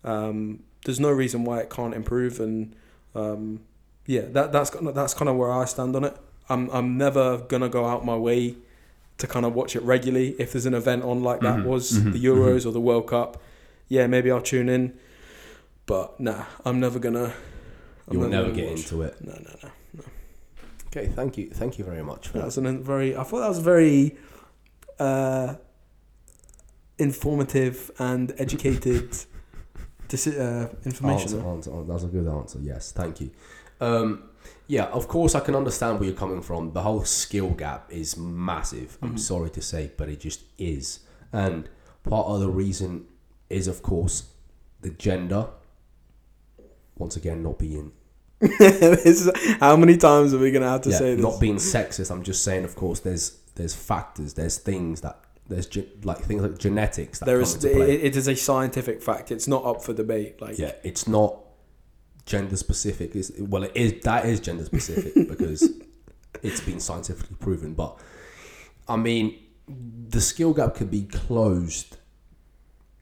[0.04, 2.40] um, there's no reason why it can't improve.
[2.40, 2.74] And
[3.14, 3.60] um,
[4.06, 6.16] yeah, that that's kind of, that's kind of where I stand on it.
[6.48, 8.56] I'm I'm never gonna go out my way
[9.18, 10.36] to kind of watch it regularly.
[10.38, 13.08] If there's an event on like that Mhm, was mhm, the Euros or the World
[13.08, 13.40] Cup,
[13.88, 14.96] yeah, maybe I'll tune in.
[15.88, 17.32] But nah, I'm never gonna.
[18.06, 18.78] I'm You'll never gonna get watch.
[18.80, 19.16] into it.
[19.24, 19.70] No, no, no.
[19.94, 20.04] no.
[20.88, 22.44] Okay, thank you, thank you very much for That that.
[22.46, 23.16] was a very.
[23.16, 24.16] I thought that was very
[24.98, 25.54] uh,
[26.98, 29.10] informative and educated
[30.12, 31.38] uh, information.
[31.38, 31.84] Answer, answer, answer.
[31.84, 32.58] That's a good answer.
[32.60, 33.30] Yes, thank you.
[33.80, 34.24] Um,
[34.66, 36.72] yeah, of course, I can understand where you're coming from.
[36.72, 38.98] The whole skill gap is massive.
[39.02, 39.18] I'm Mhm.
[39.20, 41.00] sorry to say, but it just is.
[41.32, 41.68] And
[42.02, 43.06] part of the reason
[43.48, 44.24] is, of course,
[44.82, 45.48] the gender.
[46.98, 47.92] Once again, not being
[48.40, 49.30] is-
[49.60, 51.22] how many times are we gonna have to yeah, say this?
[51.22, 52.10] not being sexist.
[52.10, 56.42] I'm just saying, of course, there's there's factors, there's things that there's ge- like things
[56.42, 57.64] like genetics that there is.
[57.64, 59.32] It, it is a scientific fact.
[59.32, 60.40] It's not up for debate.
[60.40, 61.40] Like yeah, it's not
[62.26, 63.16] gender specific.
[63.16, 64.02] It's, well, it is.
[64.02, 65.68] That is gender specific because
[66.42, 67.74] it's been scientifically proven.
[67.74, 67.98] But
[68.86, 71.96] I mean, the skill gap could be closed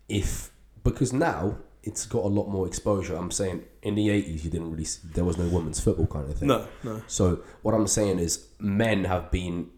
[0.09, 0.51] if
[0.83, 3.14] because now it's got a lot more exposure.
[3.16, 6.37] I'm saying in the 80s you didn't really there was no women's football kind of
[6.38, 6.49] thing.
[6.49, 7.03] no, no.
[7.07, 7.25] So
[7.62, 9.70] what I'm saying is men have been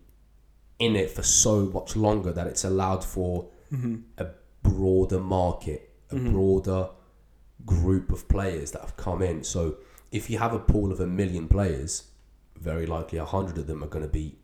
[0.78, 3.96] in it for so much longer that it's allowed for Mm-hmm.
[4.16, 4.26] a
[4.62, 6.32] broader market, a Mhm.
[6.32, 6.88] broader
[7.66, 9.44] group of players that have come in.
[9.44, 9.76] So
[10.10, 12.04] if you have a pool of a million players,
[12.56, 14.38] very likely a hundred of them are going to be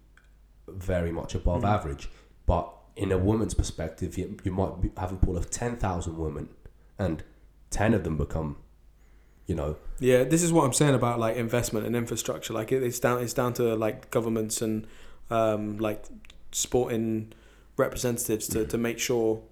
[0.69, 1.69] very much above Mhm.
[1.77, 2.11] average.
[2.45, 6.19] But in a woman's perspective, you, you might be, have a pool of ten thousand
[6.19, 6.49] women,
[6.99, 7.25] and
[7.75, 8.57] ten of them become,
[9.47, 12.53] you know, Yeah, this is what I'm saying about like investment and infrastructure.
[12.53, 14.87] Like it, it's down, it's down to like governments and
[15.29, 16.05] um, like
[16.53, 17.33] sporting
[17.77, 19.43] representatives to, to make sure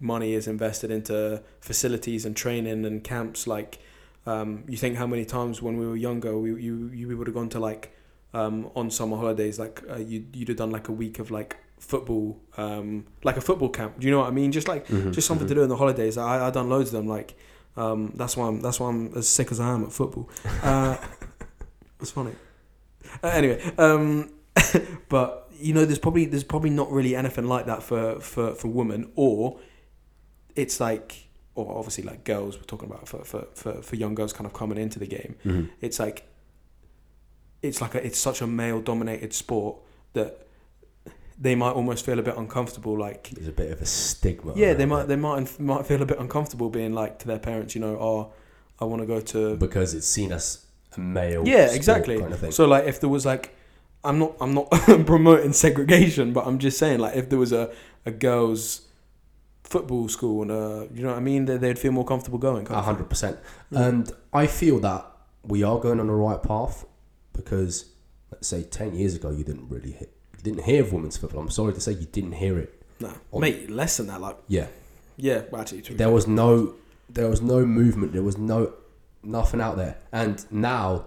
[0.00, 3.46] money is invested into facilities and training and camps.
[3.46, 3.80] Like
[4.24, 7.34] um, you think how many times when we were younger, we you, you would have
[7.34, 7.92] gone to like
[8.34, 11.56] um, on summer holidays, like uh, you you'd have done like a week of like
[11.78, 13.98] football, um, like a football camp.
[14.00, 14.52] Do you know what I mean?
[14.52, 16.16] Just like just something to do in the holidays.
[16.16, 17.06] I I done loads of them.
[17.08, 17.34] Like
[17.76, 20.28] um, that's why I'm that's why I'm as sick as I am at football.
[20.62, 20.96] Uh,
[22.00, 22.32] it's funny.
[23.22, 24.30] Uh, anyway, um,
[25.08, 28.68] but you know, there's probably there's probably not really anything like that for for for
[28.68, 29.58] women, or
[30.54, 32.56] it's like, or obviously like girls.
[32.56, 35.36] We're talking about for for for, for young girls kind of coming into the game.
[35.44, 35.70] Mhm.
[35.80, 36.24] It's like
[37.62, 39.78] it's like a, it's such a male dominated sport
[40.12, 40.47] that
[41.40, 44.52] they might almost feel a bit uncomfortable like there's a bit of a stigma.
[44.56, 47.38] yeah, they might it they might might feel a bit uncomfortable being like to their
[47.38, 48.32] parents, you know, oh,
[48.80, 49.56] I want to go to.
[49.56, 50.64] because it's seen as
[50.96, 51.46] a male.
[51.46, 52.18] Yeah, exactly.
[52.18, 52.52] Kind of thing.
[52.52, 53.54] So like, if there was like,
[54.04, 54.70] I'm not I'm not
[55.06, 57.72] promoting segregation, but I'm just saying like, if there was a
[58.06, 58.82] a girls
[59.64, 62.66] football school and a you know what I mean, they, they'd feel more comfortable going.
[62.66, 63.38] hundred percent.
[63.70, 65.06] And I feel that
[65.42, 66.84] we are going on the right path
[67.32, 67.90] because,
[68.32, 71.40] let's say, ten years ago, you didn't really hit, didn't hear of women's football.
[71.40, 72.82] I'm sorry to say, you didn't hear it.
[73.00, 74.20] No, on- mate, less than that.
[74.20, 74.66] Like, Yeah,
[75.16, 76.74] yeah, well, actually, there was no
[77.10, 78.12] there was no movement.
[78.12, 78.72] There was no
[79.22, 81.06] nothing out there, and now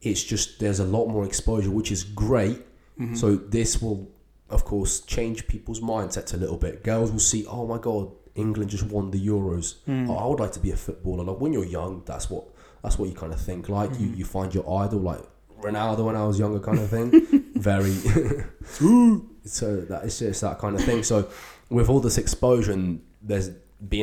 [0.00, 2.58] it's just there's a lot more exposure, which is great.
[2.98, 3.14] Mm-hmm.
[3.14, 4.08] So this will,
[4.50, 6.82] of course, change people's mindsets a little bit.
[6.82, 9.76] Girls will see, oh my god, England just won the Euros.
[9.88, 10.08] Mm.
[10.08, 11.24] Oh, I would like to be a footballer.
[11.24, 12.44] Like when you're young, that's what
[12.82, 13.68] that's what you kind of think.
[13.68, 14.16] Like you, Mm.
[14.18, 15.22] you find your idol, like
[15.60, 17.10] Ronaldo when I was younger, kind of thing.
[17.54, 17.92] Very.
[19.44, 21.02] so that it's just that kind of thing.
[21.02, 21.28] So
[21.70, 23.50] with all this exposure, and there's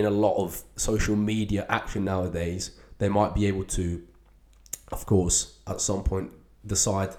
[0.06, 2.72] a lot of social media action nowadays.
[2.98, 4.02] They might be able to,
[4.92, 6.32] of course, at some point
[6.66, 7.16] decide.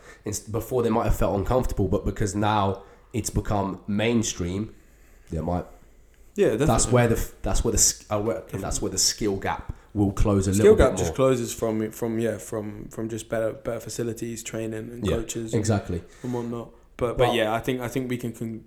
[0.51, 4.75] Before they might have felt uncomfortable, but because now it's become mainstream,
[5.31, 5.67] they might
[6.35, 6.67] Yeah, definitely.
[6.67, 10.13] that's where the that's where the I uh, reckon that's where the skill gap will
[10.13, 13.53] close a skill little gap bit just closes from from yeah from from just better
[13.53, 16.03] better facilities, training, and Yeah, coaches exactly.
[16.23, 16.71] and whatnot.
[16.97, 18.65] But, But- but yeah, I think I think we can con-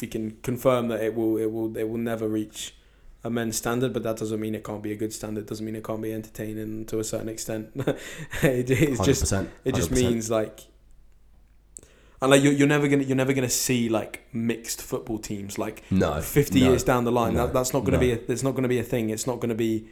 [0.00, 2.74] we can confirm that it will it will it will never reach
[3.22, 3.92] a men's standard.
[3.92, 5.46] But that doesn't mean it can't be a good standard.
[5.46, 7.70] Doesn't mean it can't be entertaining to a certain extent.
[8.42, 9.94] it, it's just 100%, it just 100%.
[9.94, 10.60] means like.
[12.20, 15.82] And like you're, you're never gonna you're never gonna see like mixed football teams like
[15.90, 18.00] no 50 no, years down the line no, that, that's not going to no.
[18.00, 19.88] be a, it's not going to be a thing it's not going to be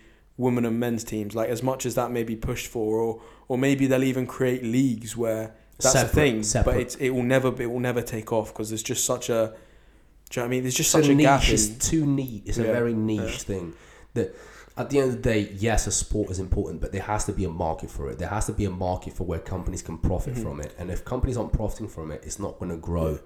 [0.46, 3.12] women and men's teams like as much as that may be pushed for or
[3.48, 5.44] or maybe they'll even create leagues where
[5.78, 6.72] that's Separate, a thing separate.
[6.72, 9.40] but it's it will never it will never take off because there's just such a
[10.30, 11.24] do you know what I mean there's just It's such a niche.
[11.26, 12.42] gap It's too neat.
[12.46, 13.48] It's a very niche yeah.
[13.50, 13.66] thing.
[14.14, 14.34] That
[14.80, 17.32] at the end of the day, yes, a sport is important, but there has to
[17.40, 18.18] be a market for it.
[18.18, 20.42] There has to be a market for where companies can profit Mhm.
[20.44, 20.74] from it.
[20.78, 23.18] And if companies aren't profiting from it, it's not going to grow.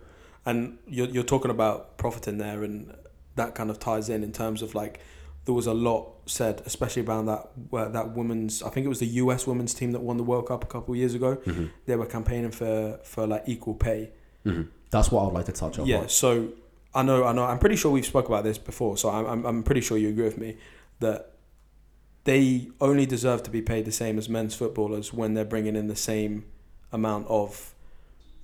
[0.48, 2.76] and you're, you're talking about profiting there and
[3.36, 4.94] that kind of ties in in terms of like
[5.46, 8.98] there was a lot said especially around that where that women's I think it was
[9.00, 11.66] the US women's team that won the World Cup a couple of years ago Mm-hmm.
[11.86, 14.10] they were campaigning for for like equal pay
[14.44, 15.86] hmm That's what I'd like to touch on.
[15.86, 16.48] Yeah, so
[16.94, 17.44] I know, I know.
[17.44, 20.08] I'm pretty sure we've spoke about this before, so I'm, I'm, I'm pretty sure you
[20.08, 20.56] agree with me
[21.00, 21.32] that
[22.24, 25.86] they only deserve to be paid the same as men's footballers when they're bringing in
[25.88, 26.44] the same
[26.92, 27.74] amount of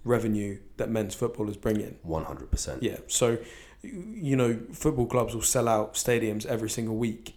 [0.04, 1.96] revenue that men's footballers bring in.
[2.02, 2.82] One hundred percent.
[2.82, 3.38] Yeah, so
[3.82, 7.36] you know, football clubs will sell out stadiums every single week,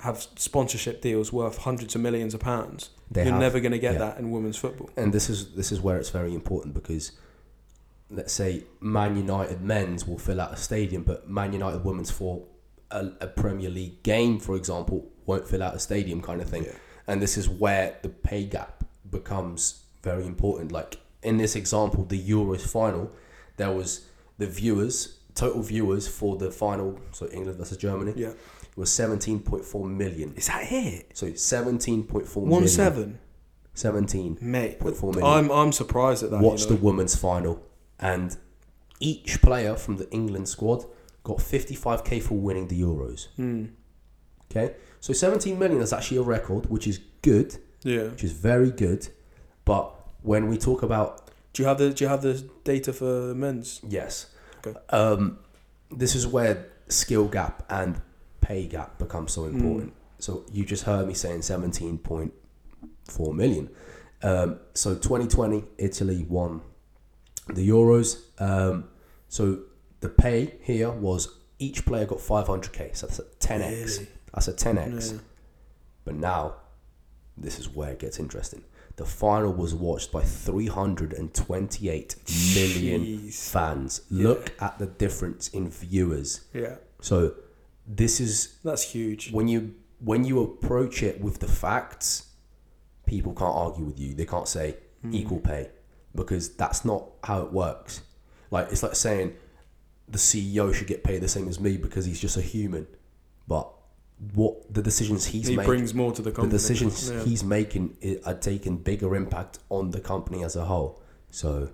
[0.00, 2.90] have sponsorship deals worth hundreds of millions of pounds.
[3.10, 3.40] They You're have.
[3.40, 3.98] never going to get yeah.
[4.00, 4.90] that in women's football.
[4.96, 7.12] and this is this is where it's very important because
[8.10, 12.44] let's say Man United men's will fill out a stadium, but Man United women's for
[12.90, 16.64] a, a Premier League game, for example, won't fill out a stadium kind of thing.
[16.64, 16.72] Yeah.
[17.06, 20.72] And this is where the pay gap becomes very important.
[20.72, 23.10] Like in this example, the Euros final,
[23.56, 24.06] there was
[24.38, 28.32] the viewers, total viewers for the final, so England versus Germany, Yeah,
[28.74, 30.34] was seventeen point four million.
[30.34, 31.12] is that it?
[31.14, 32.68] So seventeen point four One million.
[32.68, 33.18] seven,
[33.74, 34.38] Seventeen.
[34.40, 34.80] mate.
[34.80, 35.24] 0.4 million.
[35.24, 36.40] I'm I'm surprised at that.
[36.40, 36.76] watch you know?
[36.76, 37.62] the women's final,
[38.00, 38.36] and
[39.00, 40.84] each player from the England squad
[41.24, 43.28] got 55k for winning the Euros.
[43.36, 43.66] Hmm.
[44.50, 48.04] Okay, so 17 million is actually a record, which is good, Yeah.
[48.08, 49.08] which is very good.
[49.64, 53.34] But when we talk about Do you have the Do you have the data for
[53.34, 53.80] men's?
[53.88, 54.26] yes,
[54.66, 54.78] Okay.
[54.90, 55.38] um,
[55.90, 58.00] this is where skill gap and
[58.40, 59.92] pay gap become so important.
[60.18, 63.70] So you just heard me saying 17.4 million.
[64.22, 66.62] Um, so 2020, Italy won
[67.48, 68.22] the Euros.
[68.40, 68.88] Um,
[69.28, 69.60] so
[70.00, 72.96] the pay here was each player got 500k.
[72.96, 73.98] So that's a 10x.
[73.98, 74.08] Really?
[74.32, 75.12] That's a 10x.
[75.12, 75.18] Yeah.
[76.04, 76.54] But now,
[77.36, 78.64] this is where it gets interesting.
[78.96, 82.16] The final was watched by 328
[82.54, 83.50] million Jeez.
[83.50, 84.00] fans.
[84.10, 84.28] Yeah.
[84.28, 86.42] Look at the difference in viewers.
[86.52, 87.34] Yeah, So
[87.86, 89.32] this is that's huge.
[89.32, 92.26] when you when you approach it with the facts,
[93.06, 94.14] people can't argue with you.
[94.14, 95.14] They can't say Hmm.
[95.14, 95.70] equal pay
[96.14, 98.00] because that's not how it works.
[98.50, 99.34] Like it's like saying
[100.08, 102.86] the CEO should get paid the same as me because he's just a human.
[103.48, 103.70] But
[104.34, 106.48] what the decisions he's He making, brings more to the company.
[106.52, 107.22] the decisions Yeah.
[107.24, 111.00] he's making are taking bigger impact on the company as a whole.
[111.30, 111.68] So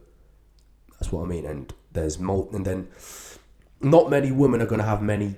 [0.98, 1.46] that's what I mean.
[1.46, 2.88] And there's more, and then
[3.80, 5.36] not many women are going to have many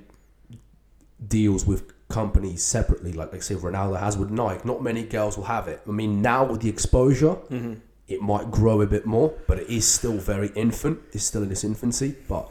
[1.27, 4.63] deals with companies separately, like like say Ronaldo has with Nike.
[4.67, 5.81] Not many girls will have it.
[5.87, 7.81] I mean, now with the exposure, Mhm.
[8.09, 11.01] it might grow a bit more, but it is still very infant.
[11.13, 12.15] It's still in its infancy.
[12.29, 12.51] But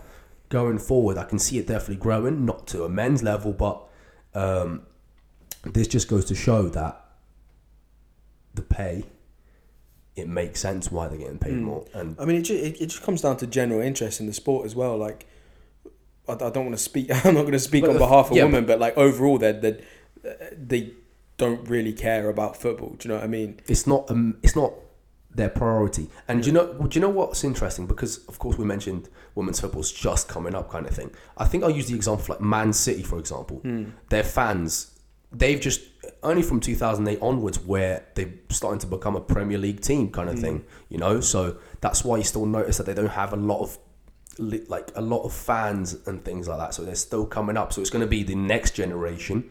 [0.50, 3.82] going forward, I can see it definitely growing, not to a men's level, but
[4.36, 4.84] um,
[5.66, 7.00] this just goes to show that
[8.54, 9.04] the pay,
[10.16, 11.62] it makes sense why they're getting paid Mm.
[11.62, 11.86] more.
[11.94, 14.34] And I mean, it just, it, it just comes down to general interest in the
[14.34, 14.98] sport as well.
[14.98, 15.26] Like,
[16.28, 17.08] I, I don't want to speak.
[17.26, 19.84] I'm not going to speak on behalf of yeah, women, but, like overall, they they
[20.56, 20.94] they
[21.38, 22.90] don't really care about football.
[22.98, 23.60] Do you know what I mean?
[23.68, 24.74] it's not um, it's not
[25.36, 26.10] their priority.
[26.28, 27.88] And do you know do you know what's interesting?
[27.88, 31.12] Because of course we mentioned women's football's just coming up, kind of thing.
[31.38, 33.58] I think I'll use the example like Man City, for example.
[33.58, 33.86] Hmm.
[34.10, 34.94] Their fans
[35.34, 35.82] they've just
[36.22, 40.40] only from 2008 onwards where they're starting to become a Premier League team kind of
[40.40, 41.20] thing, you know.
[41.20, 43.78] So that's why you still notice that they don't have a lot of
[44.40, 46.74] like a lot of fans and things like that.
[46.74, 47.74] So they're still coming up.
[47.74, 49.50] So it's going to be the next generation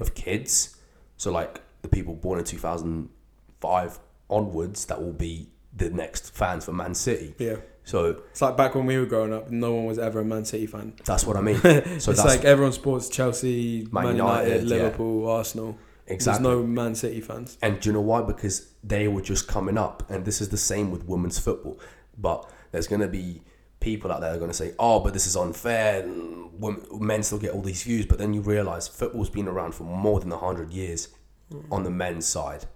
[0.00, 0.76] of kids.
[1.16, 3.98] So like the people born in 2005
[4.32, 7.34] onwards, that will be the next fans for Man City.
[7.38, 7.56] Yeah.
[7.84, 10.44] So It's like back when we were growing up, no one was ever a Man
[10.44, 10.94] City fan.
[11.04, 11.56] that's what I mean.
[12.00, 14.76] So it's like everyone supports Chelsea, Man Man, United, United, yeah.
[14.76, 15.78] Liverpool, Arsenal.
[16.06, 16.44] exactly.
[16.44, 17.58] There's no Man City fans.
[17.62, 18.22] And do you know why?
[18.22, 21.80] Because they were just coming up, and this is the same with women's football.
[22.16, 23.42] But there's going to be
[23.80, 26.04] people out there that are going to say, "Oh, but this is unfair.
[26.06, 29.84] Women, men still get all these views." But then you realize football's been around for
[29.84, 31.08] more than hundred years
[31.50, 31.64] mm.
[31.70, 32.66] on the men's side.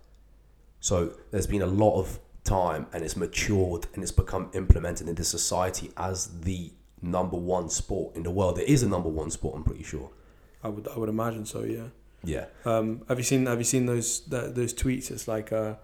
[0.87, 5.25] So there's been a lot of time, and it's matured, and it's become implemented into
[5.25, 6.71] society as the
[7.03, 8.57] number one sport in the world.
[8.61, 9.57] It is a number one sport.
[9.57, 10.11] I'm pretty sure.
[10.63, 11.65] I would I would imagine so.
[11.65, 11.89] Yeah.
[12.23, 12.45] Yeah.
[12.65, 15.11] Um, have you seen Have you seen those that, those tweets?
[15.11, 15.75] It's like uh,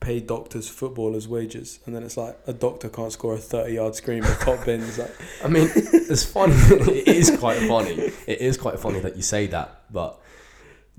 [0.00, 3.94] pay doctors footballers wages, and then it's like a doctor can't score a thirty yard
[3.94, 4.98] scream with top bins.
[4.98, 6.52] Like, I mean, it's funny.
[6.56, 8.12] it is quite funny.
[8.26, 10.20] It is quite funny that you say that, but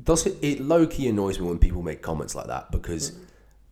[0.03, 0.37] does it?
[0.41, 3.11] It low key annoys me when people make comments like that because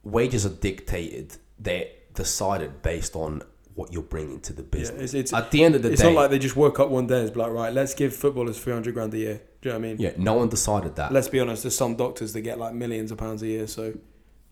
[0.05, 1.35] wages are dictated.
[1.59, 3.41] They're decided based on
[3.73, 5.01] what you're bringing to the yeah, business.
[5.01, 6.79] it's it's, At the end of the it's day, it's not like they just woke
[6.79, 9.41] up one day and be like, right, let's give footballers three hundred grand a year.
[9.61, 9.97] Do you know what I mean?
[9.99, 11.11] yeah, no one decided that.
[11.11, 11.63] Let's be honest.
[11.63, 13.93] There's some doctors that get like millions of pounds a year, so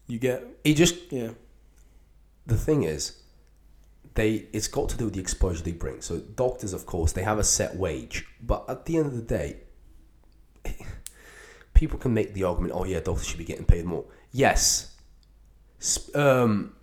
[0.07, 1.29] you get It just yeah.
[2.45, 3.21] the thing is,
[4.15, 6.01] they it's got to do with the exposure they bring.
[6.01, 9.21] So doctors, of course, they have a set wage, but at the end of the
[9.21, 9.57] day,
[11.73, 14.05] people can make the argument, oh yeah, doctors should be getting paid more.
[14.31, 14.92] Yes.
[16.15, 16.73] Um,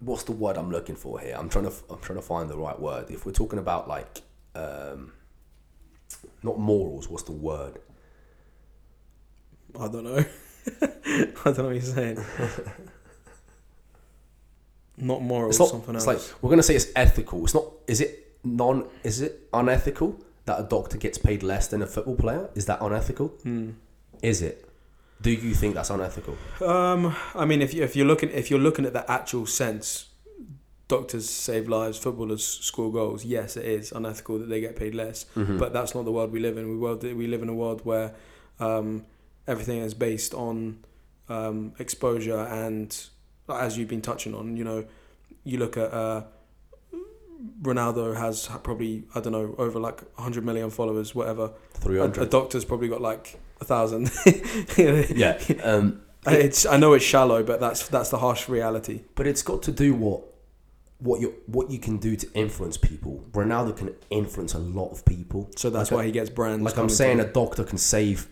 [0.00, 1.36] what's the word I'm looking for here?
[1.38, 3.10] I'm trying to I'm trying to find the right word.
[3.10, 4.22] If we're talking about like
[4.54, 5.12] um,
[6.42, 7.78] not morals, what's the word?
[9.78, 10.24] I don't know.
[10.82, 12.18] I don't know what you're saying.
[14.98, 15.68] Not moral, It's not.
[15.70, 16.30] something it's else.
[16.32, 17.42] like we're gonna say it's ethical.
[17.44, 17.64] It's not.
[17.88, 18.86] Is it non?
[19.02, 22.50] Is it unethical that a doctor gets paid less than a football player?
[22.54, 23.28] Is that unethical?
[23.28, 23.70] Hmm.
[24.22, 24.68] Is it?
[25.22, 26.36] Do you think that's unethical?
[26.66, 30.06] Um, I mean, if you if you're looking if you're looking at the actual sense,
[30.88, 33.24] doctors save lives, footballers score goals.
[33.24, 35.58] Yes, it is unethical that they get paid less, Mhm.
[35.58, 36.68] but that's not the world we live in.
[36.68, 38.14] We world we live in a world where
[38.60, 39.04] um,
[39.46, 40.78] everything is based on
[41.28, 42.88] um, exposure and,
[43.48, 44.84] as you've been touching on, you know,
[45.44, 45.92] you look at.
[45.92, 46.22] Uh,
[47.62, 51.52] Ronaldo has probably I don't know over like 100 million followers, whatever.
[51.74, 54.10] three A, a doctor's probably got like a thousand.
[55.22, 55.38] Yeah.
[55.62, 59.00] Um, It's I know it's shallow, but that's that's the harsh reality.
[59.16, 60.20] but it's got to do what
[60.98, 63.24] what you what you can do to influence people.
[63.32, 65.50] Ronaldo can influence a lot of people.
[65.56, 66.62] So that's Like why he gets brands.
[66.64, 68.28] Like I'm saying, a doctor can save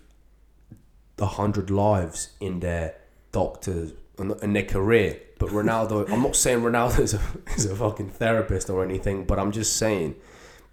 [1.19, 2.95] a hundred lives in their
[3.33, 5.19] doctor in their career.
[5.41, 7.21] But Ronaldo, I'm not saying Ronaldo is a,
[7.57, 10.15] is a fucking therapist or anything, but I'm just saying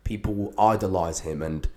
[0.04, 1.68] people will idolize him, and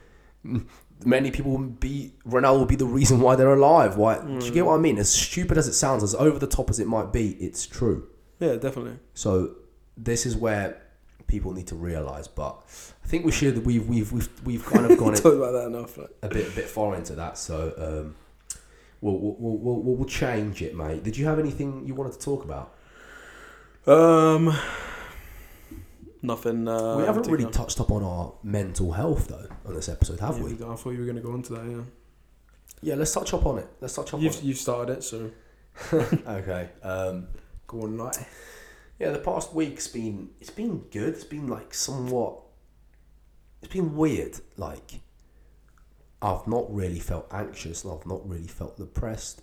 [1.05, 3.97] many people will be Ronaldo will be the reason why they're alive.
[3.97, 4.19] Why?
[4.25, 4.99] Do you get what I mean?
[4.99, 8.09] As stupid as it sounds, as over the top as it might be, it's true.
[8.39, 8.99] yeah, definitely.
[9.15, 9.57] So
[9.97, 10.83] this is where
[11.27, 12.29] people need to realize.
[12.29, 12.63] But
[13.05, 13.65] I think we should.
[13.65, 15.97] We've we've we've we've kind of gone Talked about that enough.
[15.97, 16.11] Like.
[16.23, 17.39] a bit a bit far into that.
[17.39, 18.17] So um,
[19.01, 21.03] we'll, we'll, we'll, we'll, we'll change it, mate.
[21.03, 22.75] Did you have anything you wanted to talk about?
[23.87, 24.55] Um,
[26.23, 26.69] nothing.
[26.69, 30.39] Uh, we haven't really touched up on our mental health though on this episode, have
[30.39, 30.53] Yeah, we?
[30.53, 31.67] I thought you were going to go into that.
[31.67, 31.83] Yeah,
[32.83, 33.69] Yeah, let's touch up on it.
[33.81, 35.31] Let's touch up you've on you've started it, so.
[36.27, 36.69] Okay.
[36.83, 37.29] Um,
[37.67, 38.17] go on, like.
[38.99, 41.15] yeah, the past week's been it's been good.
[41.15, 42.41] It's been like somewhat.
[43.63, 44.39] It's been weird.
[44.57, 45.01] Like
[46.23, 47.85] I've not really felt anxious.
[47.85, 49.43] and I've not really felt depressed.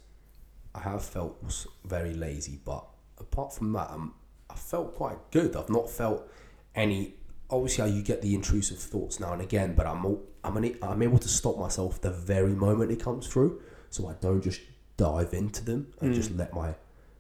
[0.76, 2.86] I have felt very lazy, but
[3.20, 4.14] apart from that, I'm,
[4.50, 5.56] I felt quite good.
[5.56, 6.30] I've not felt
[6.78, 7.16] any.
[7.50, 11.02] Obviously, you get the intrusive thoughts now and again, but I'm all, I'm an, I'm
[11.02, 14.60] able to stop myself the very moment it comes through, so I don't just
[14.98, 16.16] dive into them and Mm.
[16.16, 16.76] just let my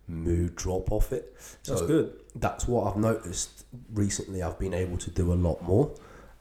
[0.08, 1.34] mood drop off it.
[1.66, 2.14] That's good.
[2.36, 4.42] that's what I've noticed recently.
[4.44, 5.94] I've been able to do a lot more,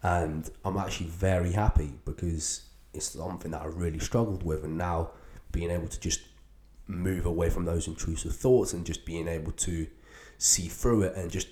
[0.02, 2.62] and I'm actually very happy because
[2.92, 5.10] it's something that I really struggled with, and now
[5.52, 6.20] being able to just
[6.88, 9.86] move away from those intrusive thoughts and just being able to
[10.38, 11.48] see through it and just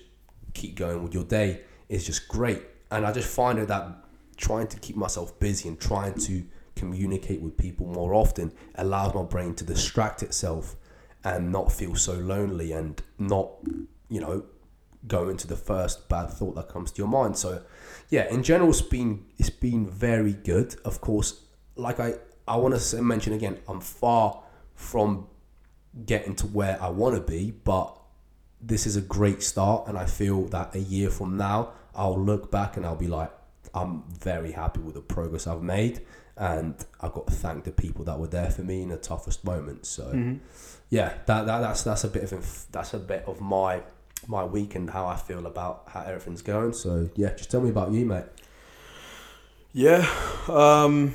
[0.55, 2.63] keep going with your day is just great.
[2.89, 3.87] And I just find it that
[4.37, 6.43] trying to keep myself busy and trying to
[6.75, 10.75] communicate with people more often allows my brain to distract itself
[11.23, 13.49] and not feel so lonely and not,
[14.09, 14.45] you know,
[15.07, 17.37] go into the first bad thought that comes to your mind.
[17.37, 17.63] So,
[18.09, 20.75] yeah, in general, it's been it's been very good.
[20.83, 21.41] Of course,
[21.75, 22.15] like I
[22.47, 24.43] I want to mention again, I'm far
[24.75, 25.27] from
[26.05, 27.94] getting to where I want to be, but
[28.65, 32.49] this is a great start, and I feel that a year from now, I'll look
[32.51, 33.31] back and I'll be like,
[33.73, 36.01] I'm very happy with the progress I've made,
[36.37, 39.43] and I've got to thank the people that were there for me in the toughest
[39.45, 39.89] moments.
[39.89, 40.39] So, Mhm.
[40.89, 43.83] yeah, that, that that's that's a bit of inf- that's a bit of my
[44.27, 46.73] my week and how I feel about how everything's going.
[46.73, 48.25] So, yeah, just tell me about you, mate.
[49.73, 50.07] Yeah,
[50.47, 51.13] um,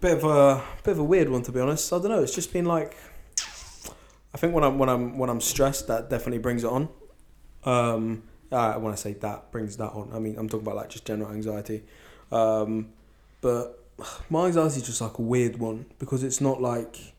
[0.00, 1.92] bit of a bit of a weird one to be honest.
[1.92, 2.22] I don't know.
[2.22, 2.96] It's just been like,
[4.34, 6.88] I think when I'm when I'm when I'm stressed, that definitely brings it on.
[7.64, 10.90] Um, uh, when I say that brings that on, I mean I'm talking about like
[10.90, 11.84] just general anxiety.
[12.32, 12.88] Um,
[13.40, 13.78] but
[14.30, 17.14] my anxiety is just like a weird one because it's not like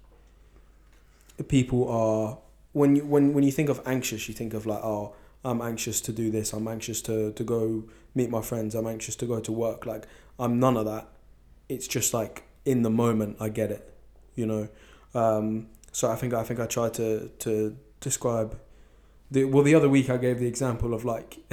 [1.48, 2.38] people are
[2.74, 6.02] when you when when you think of anxious, you think of like oh I'm anxious
[6.02, 9.40] to do this, I'm anxious to to go meet my friends, I'm anxious to go
[9.40, 9.86] to work.
[9.86, 10.06] Like
[10.38, 11.08] I'm none of that.
[11.70, 13.94] It's just like in the moment I get it,
[14.36, 14.68] you know.
[15.14, 18.60] Um, so I think I think I tried to to describe
[19.32, 21.38] the well the other week I gave the example of like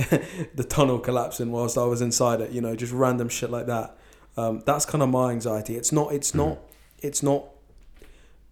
[0.54, 3.96] the tunnel collapsing whilst I was inside it, you know, just random shit like that.
[4.36, 5.76] Um, that's kind of my anxiety.
[5.76, 6.58] It's not it's not
[6.98, 7.44] it's not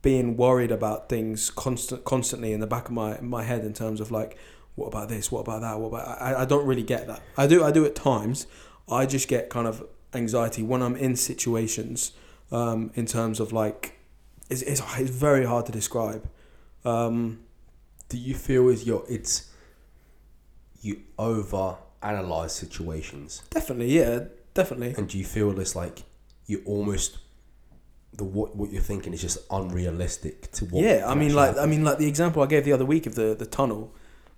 [0.00, 4.00] being worried about things constant constantly in the back of my my head in terms
[4.00, 4.38] of like
[4.76, 7.46] what about this what about that what about I, I don't really get that i
[7.46, 8.46] do i do at times
[8.88, 9.84] i just get kind of
[10.14, 12.12] anxiety when i'm in situations
[12.50, 13.99] um, in terms of like
[14.50, 16.28] it's, it's, it's very hard to describe
[16.84, 17.40] um,
[18.08, 19.50] Do you feel is your it's
[20.82, 24.20] you over analyze situations, definitely yeah
[24.54, 26.02] definitely and do you feel it's like
[26.46, 27.18] you almost
[28.14, 30.82] the what what you're thinking is just unrealistic to what?
[30.82, 31.62] yeah i mean like happen?
[31.62, 33.94] i mean like the example i gave the other week of the the tunnel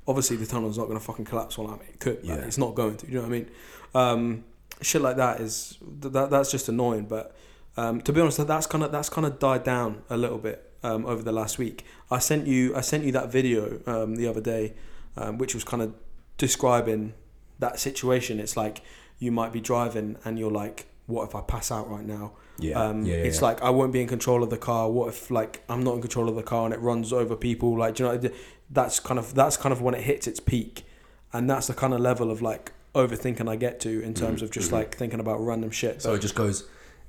[0.06, 2.34] obviously the tunnel's not going to fucking collapse when i mean it could Yeah.
[2.34, 3.50] it's not going to you know what i mean
[3.94, 4.44] um,
[4.82, 7.34] shit like that is that that's just annoying but
[7.76, 10.70] um, to be honest that's kind of that's kind of died down a little bit
[10.82, 14.26] um, over the last week i sent you i sent you that video um, the
[14.26, 14.74] other day
[15.16, 15.94] um, which was kind of
[16.38, 17.14] describing
[17.58, 18.82] that situation it's like
[19.18, 22.74] you might be driving and you're like what if i pass out right now yeah,
[22.80, 23.46] um, yeah, yeah, it's yeah.
[23.48, 24.88] like I won't be in control of the car.
[24.90, 27.76] What if like I'm not in control of the car and it runs over people?
[27.78, 28.30] Like, do you know,
[28.70, 30.84] that's kind of that's kind of when it hits its peak,
[31.32, 34.44] and that's the kind of level of like overthinking I get to in terms Mhm,
[34.44, 34.74] of just mhm.
[34.74, 36.02] like thinking about random shit.
[36.02, 36.64] so But- it just goes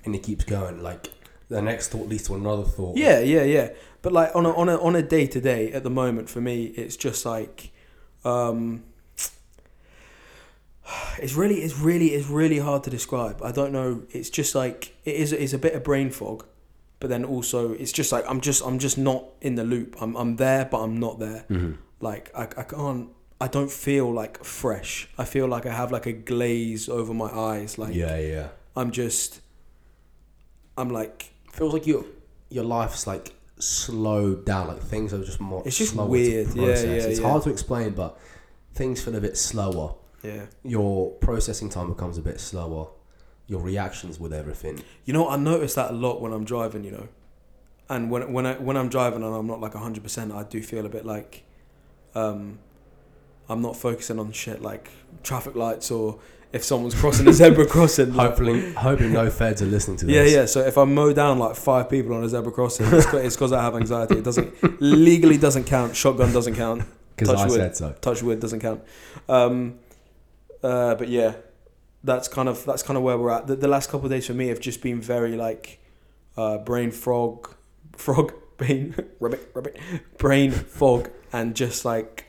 [0.05, 0.81] and it keeps going.
[0.83, 1.09] Like
[1.49, 2.97] the next thought leads to another thought.
[2.97, 3.69] yeah, yeah, yeah.
[4.01, 6.41] But like on a on a on a day to day at the moment for
[6.41, 7.71] me, it's just like,
[8.25, 8.83] um,
[11.19, 13.41] it's really it's really it's really hard to describe.
[13.41, 14.03] I don't know.
[14.11, 16.45] It's just like it is it's a bit of brain fog,
[16.99, 19.95] but then also it's just like I'm just I'm just not in the loop.
[20.01, 21.45] I'm I'm there, but I'm not there.
[21.49, 21.77] Mhm.
[21.99, 23.09] Like I I can't.
[23.41, 25.09] I don't feel like fresh.
[25.17, 27.77] I feel like I have like a glaze over my eyes.
[27.77, 28.47] Like yeah, yeah.
[28.75, 29.39] I'm just.
[30.77, 32.03] I'm like Feels like your
[32.49, 34.67] your life's like slowed down.
[34.67, 35.61] Like things are just more.
[35.65, 36.47] It's just weird.
[36.55, 37.27] Yeah, yeah, It's yeah.
[37.27, 38.17] hard to explain, but
[38.73, 39.95] things feel a bit slower.
[40.23, 40.45] yeah.
[40.63, 42.87] Your processing time becomes a bit slower.
[43.47, 44.81] Your reactions with everything.
[45.05, 46.83] You know, I notice that a lot when I'm driving.
[46.83, 47.07] You know,
[47.89, 50.61] and when when I when I'm driving and I'm not like hundred percent, I do
[50.63, 51.43] feel a bit like,
[52.15, 52.57] um,
[53.49, 54.89] I'm not focusing on shit like
[55.23, 56.19] traffic lights or
[56.51, 58.11] if someone's crossing a zebra crossing.
[58.11, 60.31] Hopefully, hoping no feds are listening to this.
[60.31, 60.39] yeah.
[60.41, 60.45] Yeah.
[60.45, 63.61] So if I mow down like five people on a zebra crossing, it's because I
[63.61, 64.17] have anxiety.
[64.19, 65.95] It doesn't legally doesn't count.
[65.95, 66.83] Shotgun doesn't count.
[67.15, 67.55] because Touch I wood.
[67.55, 67.95] said so.
[68.01, 68.81] touch wood doesn't count.
[69.27, 69.79] Um,
[70.61, 71.33] uh, but yeah,
[72.03, 73.47] that's kind of that's kind of where we're at.
[73.47, 75.79] The, the last couple of days for me have just been very like
[76.37, 77.53] uh, brain frog,
[77.97, 79.79] frog brain rabbit rabbit
[80.19, 82.27] brain fog, and just like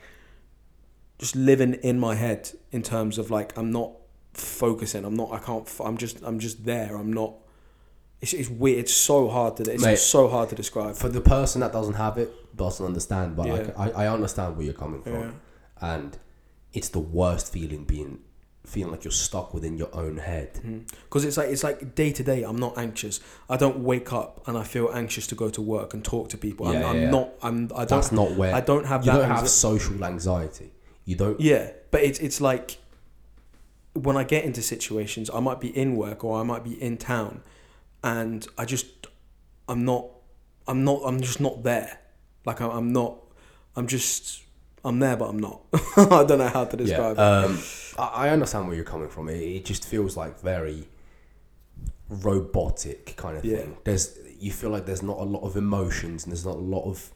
[1.19, 3.93] just living in my head in terms of like I'm not
[4.33, 5.05] focusing.
[5.05, 5.33] I'm not.
[5.33, 5.69] I can't.
[5.85, 6.21] I'm just.
[6.23, 6.97] I'm just there.
[6.97, 7.35] I'm not.
[8.21, 8.79] It's, it's weird.
[8.81, 9.71] It's so hard to.
[9.71, 10.97] It's Mate, so hard to describe.
[10.97, 13.71] For the person that doesn't have it, doesn't understand, but Yeah.
[13.77, 15.12] I, I, I understand where you're coming from.
[15.15, 15.31] Yeah.
[15.81, 16.19] And
[16.73, 18.21] it's the worst feeling being
[18.67, 20.57] feeling like you're stuck within your own head.
[20.62, 20.79] Hmm.
[21.05, 24.43] because it's like it's like day to day i'm not anxious i don't wake up
[24.49, 26.97] and i feel anxious to go to work and talk to people Yeah, i'm, I'm
[26.97, 27.11] yeah, yeah.
[27.11, 30.03] not i'm i That's don't not where i don't have you that don't have social
[30.03, 30.73] anxiety.
[31.05, 31.39] You don't.
[31.41, 32.79] yeah but it's it's like
[33.93, 36.97] when i get into situations i might be in work or i might be in
[36.97, 37.43] town
[38.03, 38.87] and i just
[39.69, 40.07] i'm not
[40.67, 41.99] i'm not i'm just not there
[42.47, 43.17] like i'm, I'm not
[43.77, 44.43] i'm just
[44.85, 45.61] i'm there but i'm not
[45.97, 47.45] i don't know how to describe yeah.
[47.45, 47.59] it Um,
[47.99, 49.29] I, I understand where you're coming from.
[49.29, 50.89] It, it just feels like very
[52.09, 53.59] robotic kind of Yeah.
[53.59, 53.77] thing.
[53.85, 56.85] There's you feel like there's not a lot of emotions and there's not a lot
[56.85, 57.11] of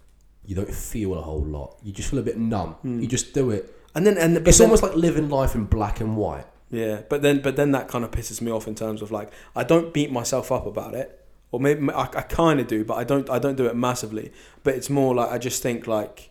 [0.46, 1.78] you don't feel a whole lot.
[1.82, 2.76] You just feel a bit numb.
[2.84, 3.02] Mm.
[3.02, 3.74] You just do it.
[3.94, 6.46] And then and It's then- almost like living life in black and white.
[6.70, 9.30] Yeah, but then but then that kind of pisses me off in terms of like
[9.56, 11.14] I don't beat myself up about it.
[11.50, 14.32] or maybe I, I kind of do, but I don't I don't do it massively.
[14.64, 16.30] But it's more like I just think like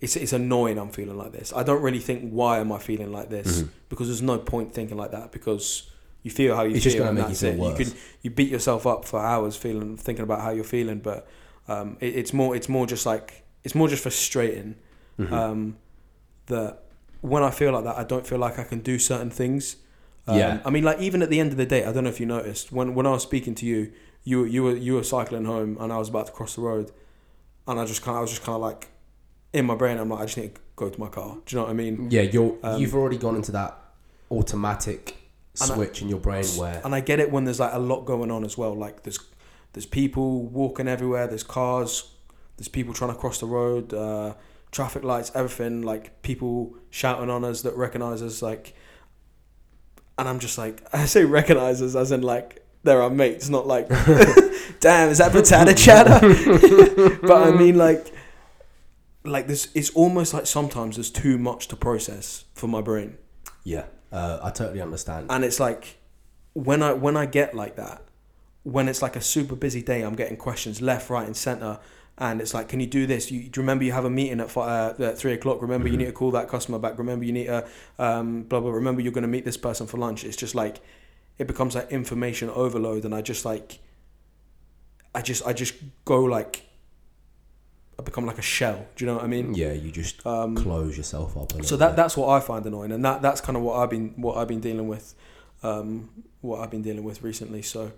[0.00, 0.78] it's it's annoying.
[0.78, 1.52] I'm feeling like this.
[1.54, 3.68] I don't really think why am I feeling like this Mhm.
[3.88, 5.90] because there's no point thinking like that because
[6.22, 6.92] you feel how you It's feel.
[6.92, 7.58] just gonna and make you that's feel it.
[7.58, 7.78] worse.
[7.80, 11.26] You can you beat yourself up for hours feeling thinking about how you're feeling, but
[11.66, 14.76] um, it, it's more it's more just like it's more just frustrating
[15.18, 15.32] Mhm.
[15.32, 15.76] um,
[16.46, 16.82] that
[17.20, 19.76] when I feel like that, I don't feel like I can do certain things.
[20.26, 20.60] Um, Yeah.
[20.64, 22.26] I mean, like even at the end of the day, I don't know if you
[22.26, 23.92] noticed when when I was speaking to you,
[24.24, 26.62] you were- you were you were cycling home and I was about to cross the
[26.62, 26.90] road,
[27.68, 28.88] and I just kind I was just kind of like
[29.52, 31.36] in my brain, I'm like, I just need to go to my car.
[31.46, 32.08] Do you know what I mean?
[32.10, 33.78] yeah, you're Um, you've already gone into that
[34.30, 35.16] automatic
[35.60, 37.78] And I- switch in your brain where And I get it when there's like a
[37.78, 38.74] lot going on as well.
[38.74, 39.18] Like there's
[39.72, 41.26] there's people walking everywhere.
[41.26, 42.10] There's cars.
[42.56, 43.92] There's people trying to cross the road.
[43.94, 44.34] Uh,
[44.76, 45.82] traffic lights, everything.
[45.82, 48.42] Like people shouting on us that recognize us.
[48.42, 48.74] Like,
[50.18, 53.66] and I'm just like, I say recognize us as in like they're our mates, not
[53.66, 53.88] like,
[54.80, 56.20] damn, is that Britannia chatter?
[57.22, 58.12] but I mean like,
[59.24, 59.68] like this.
[59.74, 63.16] It's almost like sometimes there's too much to process for my brain.
[63.64, 65.26] yeah, uh, I totally understand.
[65.30, 65.98] and it's like
[66.52, 68.02] when I when I get like that,
[68.62, 71.80] when it's like a super busy day, I'm getting questions left, right, and center,
[72.18, 73.30] and it's like, can you do this?
[73.30, 75.60] You do you remember you have a meeting at, five, uh, at three o'clock?
[75.62, 75.98] Remember you Mhm.
[75.98, 76.98] need to call that customer back.
[76.98, 77.66] Remember you need to
[77.98, 78.70] um, blah blah.
[78.70, 80.24] Remember you're going to meet this person for lunch.
[80.24, 80.80] It's just like
[81.38, 83.78] it becomes like information overload, and I just like
[85.14, 86.62] I just I just go like
[87.98, 88.86] I become like a shell.
[88.96, 89.54] Do you know what I mean?
[89.54, 91.52] yeah, you just Um, close yourself up.
[91.64, 91.96] So that bit.
[91.96, 94.48] that's what I find annoying, and that that's kind of what I've been what I've
[94.48, 95.14] been dealing with,
[95.62, 96.10] um,
[96.40, 97.62] what I've been dealing with recently.
[97.62, 97.92] So,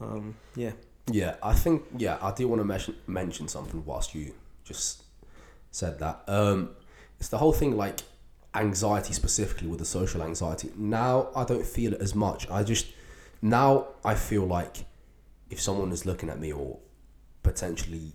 [0.00, 0.72] um, yeah,
[1.10, 4.34] Yeah, I think yeah, I do want to mention mention something whilst you
[4.64, 5.04] just
[5.70, 6.22] said that.
[6.26, 6.70] Um,
[7.18, 8.00] it's the whole thing like
[8.54, 10.70] anxiety specifically with the social anxiety.
[10.76, 12.48] Now I don't feel it as much.
[12.50, 12.86] I just
[13.42, 14.84] now I feel like
[15.50, 16.78] if someone is looking at me or
[17.42, 18.12] potentially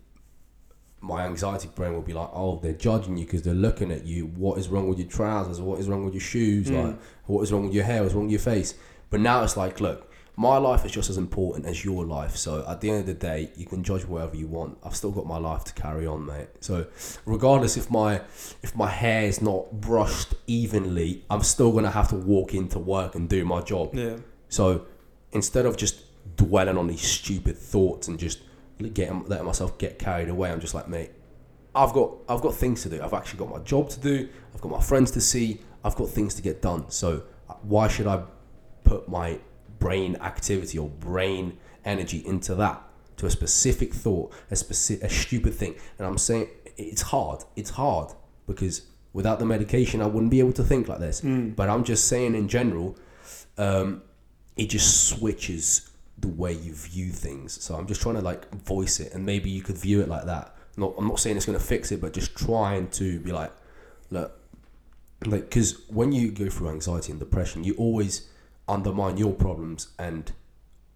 [1.02, 4.28] my anxiety brain will be like, oh, they're judging you because they're looking at you.
[4.28, 5.60] What is wrong with your trousers?
[5.60, 6.70] What is wrong with your shoes?
[6.70, 6.86] Mm.
[6.86, 8.02] Like, what is wrong with your hair?
[8.02, 8.76] What's wrong with your face?
[9.10, 12.36] But now it's like, look, my life is just as important as your life.
[12.36, 14.78] So at the end of the day, you can judge wherever you want.
[14.84, 16.48] I've still got my life to carry on, mate.
[16.60, 16.88] So
[17.26, 18.22] regardless if my
[18.64, 23.14] if my hair is not brushed evenly, I'm still gonna have to walk into work
[23.16, 23.94] and do my job.
[23.94, 24.18] yeah,
[24.50, 24.86] So
[25.32, 26.02] instead of just
[26.36, 28.40] dwelling on these stupid thoughts and just
[28.94, 31.12] getting letting myself get carried away, I'm just like, mate,
[31.76, 33.04] I've got I've got things to do.
[33.04, 34.30] I've actually got my job to do.
[34.56, 35.62] I've got my friends to see.
[35.84, 36.90] I've got things to get done.
[36.90, 38.24] So uh, why should I
[38.84, 39.40] put my
[39.84, 42.82] brain activity or brain energy into that
[43.18, 45.76] to a specific thought, a specific a stupid thing?
[45.98, 47.44] And I'm saying it's hard.
[47.56, 48.14] It's hard
[48.48, 51.22] because without the medication, I wouldn't be able to think like this.
[51.22, 51.56] Mm.
[51.56, 52.98] But I'm just saying in general,
[53.58, 54.02] um,
[54.58, 57.62] it just switches the way you view things.
[57.62, 60.26] So I'm just trying to like voice it, and maybe you could view it like
[60.26, 60.56] that.
[60.76, 63.52] Not, I'm not saying it's going to fix it, but just trying to be like,
[64.10, 64.40] look,
[65.26, 68.30] like because when you go through anxiety and depression, you always
[68.68, 70.32] undermine your problems and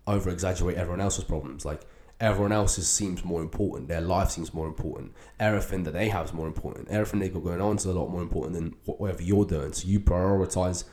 [0.05, 1.65] over exaggerate everyone else's problems.
[1.65, 1.82] Like
[2.20, 3.88] everyone else's seems more important.
[3.88, 5.13] Their life seems more important.
[5.39, 6.88] Everything that they have is more important.
[6.89, 9.74] Everything they got going on is a lot more important than whatever you're doing.
[9.74, 10.86] So you prioritize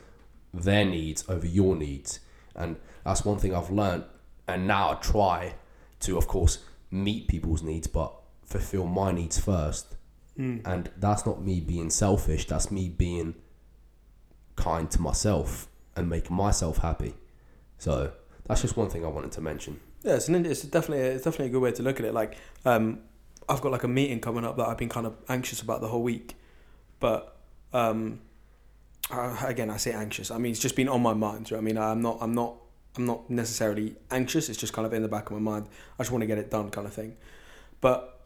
[0.53, 2.21] their needs over your needs,
[2.55, 4.05] and that's one thing I've learned.
[4.47, 5.55] And now I try
[6.01, 6.59] to, of course,
[6.91, 8.15] meet people's needs, but
[8.45, 9.97] fulfill my needs first.
[10.39, 10.61] Mm.
[10.65, 12.47] And that's not me being selfish.
[12.47, 13.35] That's me being
[14.57, 17.15] kind to myself and make myself happy.
[17.79, 18.13] So
[18.47, 19.81] that's just one thing I wanted to mention.
[20.03, 20.15] yeah.
[20.15, 22.15] It's, an, it's definitely it's definitely a good way to look at it.
[22.15, 23.01] Like, um,
[23.49, 25.89] I've got like a meeting coming up that I've been kind of anxious about the
[25.89, 26.35] whole week,
[27.01, 27.37] but
[27.73, 28.21] um,
[29.11, 30.31] uh, again, I say anxious.
[30.31, 31.49] I mean, it's just been on my mind.
[31.51, 32.55] what I mean, I'm not I'm not
[32.97, 34.49] I'm not necessarily anxious.
[34.49, 35.67] It's just kind of in the back of my mind.
[35.99, 37.17] I just want to get it done, kind of thing.
[37.81, 38.21] But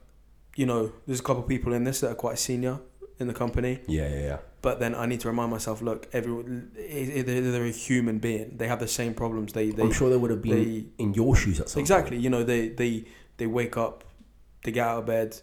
[0.57, 2.81] you know, there's a couple of people in this that are quite senior
[3.19, 3.81] in the company.
[3.87, 4.39] Yeah, yeah, yeah.
[4.61, 8.57] But then I need to remind myself: look, everyone, they're a human being.
[8.57, 9.53] They have the same problems.
[9.53, 12.17] They they I'm sure they would have been they in your shoes at some exactly.
[12.17, 12.25] point.
[12.25, 13.05] You know, they they
[13.37, 14.05] they wake up,
[14.65, 15.41] they get out of bed,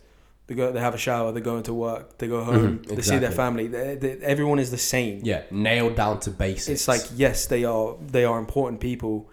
[0.47, 3.01] they go, they have a shower, they go into work, they go home, Mhm, they
[3.01, 3.67] see their family.
[3.67, 5.21] They, they, everyone is the same.
[5.23, 6.69] Yeah, nailed down to basics.
[6.69, 9.29] It's like yes, they are they are important people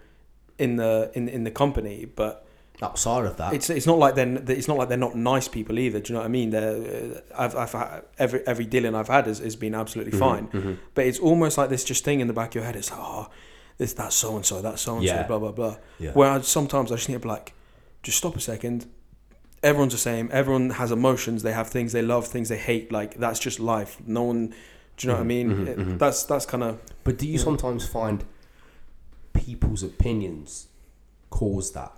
[0.57, 2.45] in the in in the company, but
[2.81, 3.53] outside of that.
[3.53, 5.99] it's it's not like they're it's not like they're not nice people either.
[5.99, 6.49] Do you know what I mean?
[6.49, 10.19] They're uh, I've I've had, every every dealing I've had has, has been absolutely Mhm,
[10.19, 10.47] fine.
[10.47, 10.77] mhm.
[10.95, 12.75] But it's almost like this just thing in the back of your head.
[12.75, 13.29] It's like oh,
[13.77, 15.77] this that's so and so, that so and so, blah blah blah.
[15.99, 16.11] Yeah.
[16.13, 17.53] Where I, sometimes I just need to be like,
[18.01, 18.87] just stop a second.
[19.61, 20.29] Everyone's the same.
[20.33, 21.41] Everyone has emotions.
[21.43, 22.91] They have things they love, things they hate.
[22.91, 23.97] Like that's just life.
[24.05, 24.53] No one.
[24.97, 25.49] Do you know what I Mhm, mean?
[25.51, 25.99] mhm, It-.
[25.99, 27.43] That's that's kind of But do you Yeah.
[27.45, 28.25] sometimes find
[29.33, 30.67] people's opinions
[31.29, 31.91] cause that?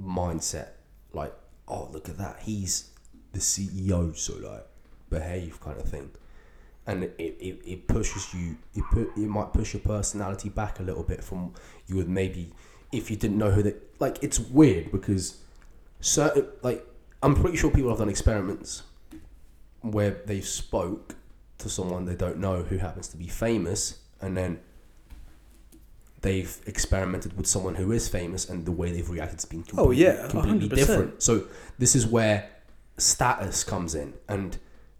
[0.00, 0.68] Mindset.
[1.12, 1.34] Like,
[1.68, 2.40] oh, look at that.
[2.40, 2.90] He's
[3.32, 4.66] the CEO, so like,
[5.10, 6.10] behave kind of thing.
[6.86, 10.82] And it, it, it pushes you, it, put, it might push your personality back a
[10.82, 11.54] little bit from
[11.86, 12.52] you would maybe,
[12.92, 15.38] if you didn't know who they, like, it's weird because
[16.00, 16.86] certain, like,
[17.22, 18.82] I'm pretty sure people have done experiments
[19.80, 21.14] where they spoke
[21.58, 24.60] to someone they don't know who happens to be famous and then
[26.24, 29.88] they've experimented with someone who is famous and the way they've reacted has been Oh,
[29.88, 31.22] completely, yeah, completely different.
[31.22, 31.44] So
[31.78, 32.48] this is where
[32.96, 34.56] status comes in and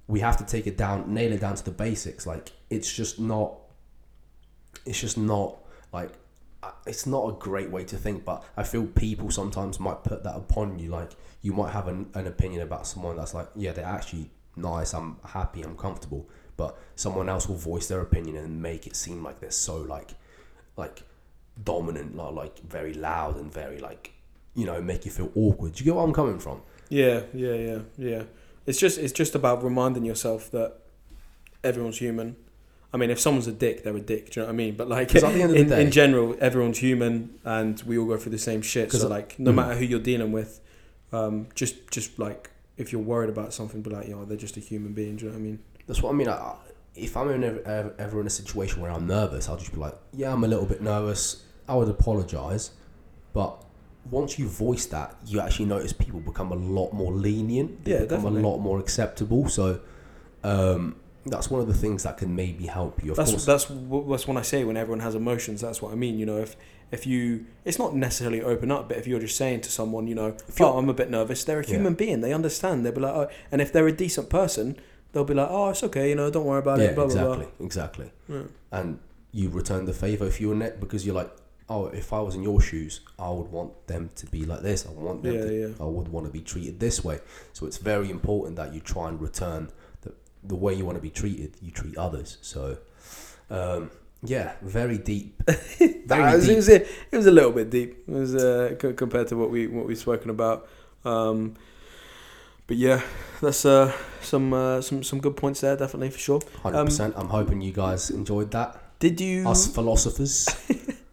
[0.06, 2.26] we have to take it down, nail it down to the basics.
[2.26, 3.54] Like it's just not,
[4.84, 5.56] it's just not
[5.92, 6.10] like,
[6.62, 10.24] uh, it's not a great way to think, but I feel people sometimes might put
[10.24, 10.90] that upon you.
[10.90, 14.92] Like you might have an, an opinion about someone that's like, yeah, they're actually nice,
[14.92, 16.28] I'm happy, I'm comfortable.
[16.58, 20.10] But someone else will voice their opinion and make it seem like they're so like,
[20.76, 21.02] like
[21.62, 24.12] dominant, like, like very loud and very like,
[24.54, 25.74] you know, make you feel awkward.
[25.74, 26.62] Do you get where I'm coming from?
[26.88, 28.22] Yeah, yeah, yeah, yeah.
[28.66, 30.78] It's just it's just about reminding yourself that
[31.62, 32.36] everyone's human.
[32.92, 34.30] I mean, if someone's a dick, they're a dick.
[34.30, 34.76] Do you know what I mean?
[34.76, 37.98] But like, at the end of the in, day- in general, everyone's human, and we
[37.98, 38.92] all go through the same shit.
[38.92, 39.54] So like, no Mm.
[39.56, 40.60] matter who you're dealing with,
[41.12, 44.60] um, just just like if you're worried about something, be like, yo, they're just a
[44.60, 45.16] human being.
[45.16, 45.58] Do you know what I mean?
[45.86, 46.28] That's what I mean.
[46.28, 46.54] I,
[46.96, 49.78] if I'm in ever, ever, ever in a situation where I'm nervous, I'll just be
[49.78, 51.42] like, yeah, I'm a little bit nervous.
[51.68, 52.70] I would apologize,
[53.32, 53.62] but
[54.10, 57.84] once you voice that, you actually notice people become a lot more lenient.
[57.84, 58.40] They Yeah, become definitely.
[58.42, 59.48] a lot more acceptable.
[59.48, 59.80] So
[60.42, 60.96] um,
[61.26, 63.12] that's one of the things that can maybe help you.
[63.12, 63.64] Of that's course, that's
[64.08, 65.62] that's when I say when everyone has emotions.
[65.62, 66.18] That's what I mean.
[66.18, 66.56] You know, if
[66.92, 70.14] if you, it's not necessarily open up, but if you're just saying to someone, you
[70.14, 71.42] know, If oh, I'm a bit nervous.
[71.42, 71.76] They're a Yeah.
[71.76, 72.20] human being.
[72.20, 72.84] They understand.
[72.84, 74.76] They'll be like, oh, and if they're a decent person,
[75.12, 76.10] they'll be like, oh, it's okay.
[76.10, 76.94] You know, don't worry about yeah, it.
[76.94, 78.12] Blah exactly, blah exactly.
[78.28, 78.36] blah.
[78.36, 78.42] Yeah.
[78.70, 78.98] And
[79.32, 81.32] you return the favor if you're net because you're like,
[81.68, 84.86] oh, if I was in your shoes, I would want them to be like this.
[84.86, 85.68] I want them Yeah, to yeah.
[85.80, 87.20] I would want to be treated this way.
[87.52, 89.70] So it's very important that you try and return
[90.02, 90.12] the,
[90.42, 92.38] the way you want to be treated, you treat others.
[92.42, 92.76] So,
[93.50, 93.90] um,
[94.22, 95.42] yeah, very deep.
[96.06, 96.52] That Very was- deep.
[96.52, 96.74] It, was a,
[97.12, 98.04] it was a little bit deep.
[98.06, 100.68] It was uh, co- compared to what we what we've spoken about.
[101.04, 101.54] Um,
[102.66, 103.00] but yeah,
[103.40, 103.90] that's uh,
[104.20, 106.40] some uh, some some good points there, definitely for sure.
[106.62, 107.14] 100%.
[107.16, 108.98] I'm hoping you guys enjoyed that.
[108.98, 110.46] Did you Us philosophers.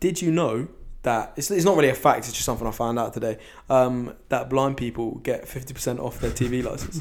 [0.00, 0.68] did you know
[1.02, 2.20] that it's, it's not really a fact?
[2.20, 3.38] It's just something I found out today.
[3.68, 7.00] Um, that blind people get fifty percent off their TV license.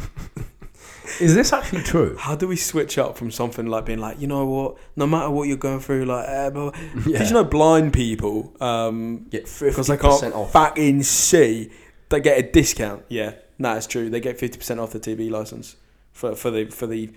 [1.20, 2.16] Is this actually true?
[2.18, 5.30] How do we switch up from something like being like, you know what, no matter
[5.32, 6.80] what you're going through, like, eh, blah, blah.
[7.08, 7.18] Yeah.
[7.20, 10.52] did you know blind people, um, Get 50% can't off.
[10.52, 11.72] fucking see,
[12.10, 13.06] they get a discount.
[13.10, 14.10] Yeah, that is true.
[14.10, 15.76] They get fifty percent off the TV license
[16.12, 17.10] for for the for the.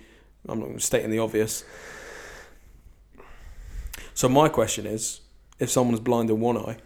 [0.48, 1.64] I'm not stating the obvious.
[4.14, 5.20] So my question is,
[5.62, 6.76] if someone's blind in one eye,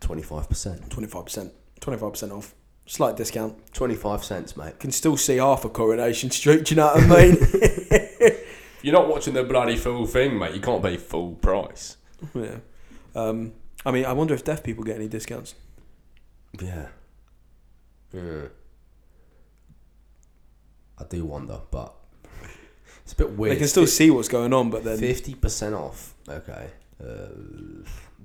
[0.00, 2.54] twenty five percent, twenty five percent off,
[2.86, 3.54] slight discount.
[3.72, 4.78] 25 cents, mate.
[4.78, 6.64] Can still see half a Coronation Street.
[6.66, 7.36] Do you know what I mean?
[8.82, 11.96] You're not watching the bloody full thing, mate, you can't pay full price.
[12.34, 12.58] yeah.
[13.14, 13.52] Um,
[13.84, 15.54] I mean, I wonder if deaf people get any discounts.
[16.60, 16.88] Yeah.
[18.12, 18.42] Yeah.
[20.98, 21.94] I do wonder, but
[23.06, 23.54] it's a bit weird.
[23.54, 26.12] They can still see what's going on, but then Fifty percent off.
[26.28, 26.66] Okay,
[27.00, 27.28] uh,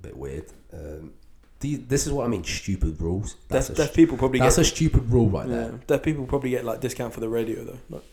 [0.01, 0.45] bit weird.
[0.73, 1.13] Um,
[1.59, 2.43] the, this is what I mean.
[2.43, 3.36] Stupid rules.
[3.47, 5.71] That's, deaf, a, deaf people probably that's get a stupid rule right yeah, there.
[5.86, 7.77] deaf people probably get like discount for the radio though.
[7.91, 8.03] Like,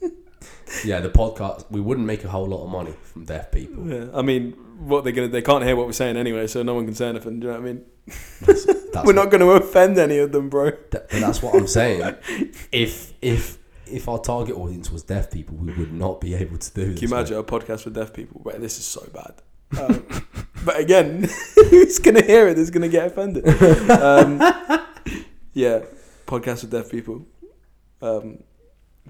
[0.84, 1.66] Yeah, the podcast.
[1.70, 3.86] We wouldn't make a whole lot of money from deaf people.
[3.86, 6.74] yeah, I mean, what they're gonna they can't hear what we're saying anyway, so no
[6.74, 7.40] one can say anything.
[7.40, 7.84] Do you know what I mean?
[8.40, 10.70] That's we're what- not going to offend any of them, bro.
[10.90, 12.14] That, but that's what I'm saying.
[12.72, 13.58] if if
[13.90, 17.00] if our target audience was deaf people, we would not be able to do this.
[17.00, 17.18] Can you mate.
[17.18, 18.40] imagine a podcast for deaf people?
[18.44, 19.42] Right, this is so bad.
[19.78, 20.06] Um,
[20.64, 22.56] but again, who's going to hear it?
[22.70, 23.46] going to get offended.
[23.90, 24.38] Um,
[25.52, 25.80] yeah,
[26.26, 27.26] podcast with deaf people.
[28.02, 28.42] Um,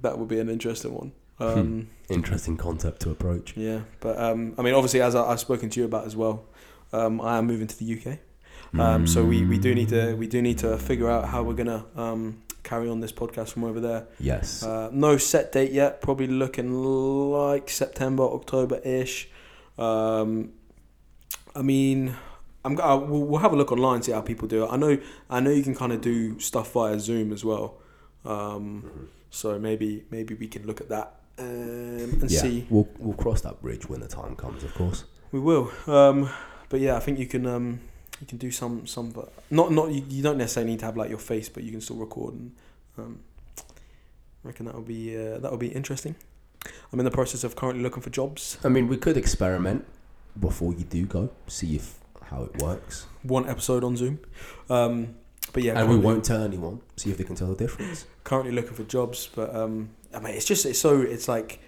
[0.00, 1.12] that would be an interesting one.
[1.38, 3.56] Um, Interesting concept to approach.
[3.56, 6.44] Yeah, but um, I mean, obviously, as I, I've spoken to you about as well,
[6.92, 8.18] um, I am moving to the UK.
[8.78, 11.54] Um, so we, we do need to we do need to figure out how we're
[11.54, 14.06] gonna um, carry on this podcast from over there.
[14.20, 14.62] Yes.
[14.62, 16.00] Uh, no set date yet.
[16.00, 19.28] Probably looking like September, October ish.
[19.76, 20.52] Um,
[21.54, 22.14] I mean,
[22.64, 24.68] I'm go- uh, we'll, we'll have a look online see how people do it.
[24.70, 24.98] I know
[25.28, 27.78] I know you can kind of do stuff via Zoom as well.
[28.24, 32.66] Um, so maybe maybe we can look at that um, and yeah, see.
[32.70, 35.04] we'll we'll cross that bridge when the time comes, of course.
[35.32, 35.72] We will.
[35.86, 36.30] Um,
[36.68, 37.80] but yeah, I think you can um,
[38.20, 40.96] you can do some some but not not you, you don't necessarily need to have
[40.96, 42.52] like your face, but you can still record and
[42.98, 43.20] um,
[43.58, 46.14] I reckon that will be uh, that will be interesting.
[46.92, 48.58] I'm in the process of currently looking for jobs.
[48.62, 49.86] I mean, we could experiment
[50.38, 53.06] before you do go, see if how it works.
[53.22, 54.20] One episode on Zoom.
[54.68, 55.16] Um,
[55.52, 56.80] but yeah, and we won't tell anyone.
[56.96, 58.06] See if they can tell the difference.
[58.24, 61.60] currently looking for jobs, but um, I mean, it's just it's so it's like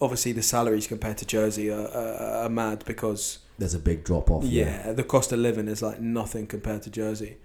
[0.00, 4.30] obviously the salaries compared to Jersey are, are, are mad because There's a big drop
[4.30, 4.44] off.
[4.44, 7.36] yeah, the cost of living is like nothing compared to Jersey.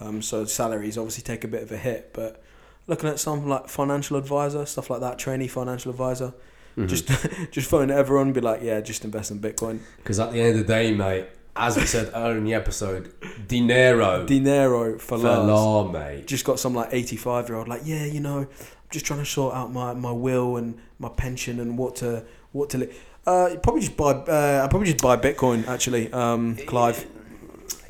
[0.00, 2.42] Um, so salaries obviously take a bit of a hit, but
[2.86, 6.34] looking at some like financial advisor stuff like that, trainee financial advisor,
[6.76, 6.88] Mhm.
[6.88, 7.08] just
[7.50, 9.80] just phone everyone and be like, yeah, just invest in Bitcoin.
[9.96, 13.12] Because at the end of the day, mate, as we said earlier in the episode,
[13.48, 15.92] dinero Dinero for love.
[15.92, 16.26] mate.
[16.26, 18.48] just got some like 85 year old like yeah you know i'm
[18.90, 22.68] just trying to sort out my, my will and my pension and what to what
[22.70, 22.92] to li-
[23.26, 27.06] uh probably just buy uh i probably just buy bitcoin actually um clive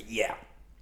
[0.08, 0.34] Yeah.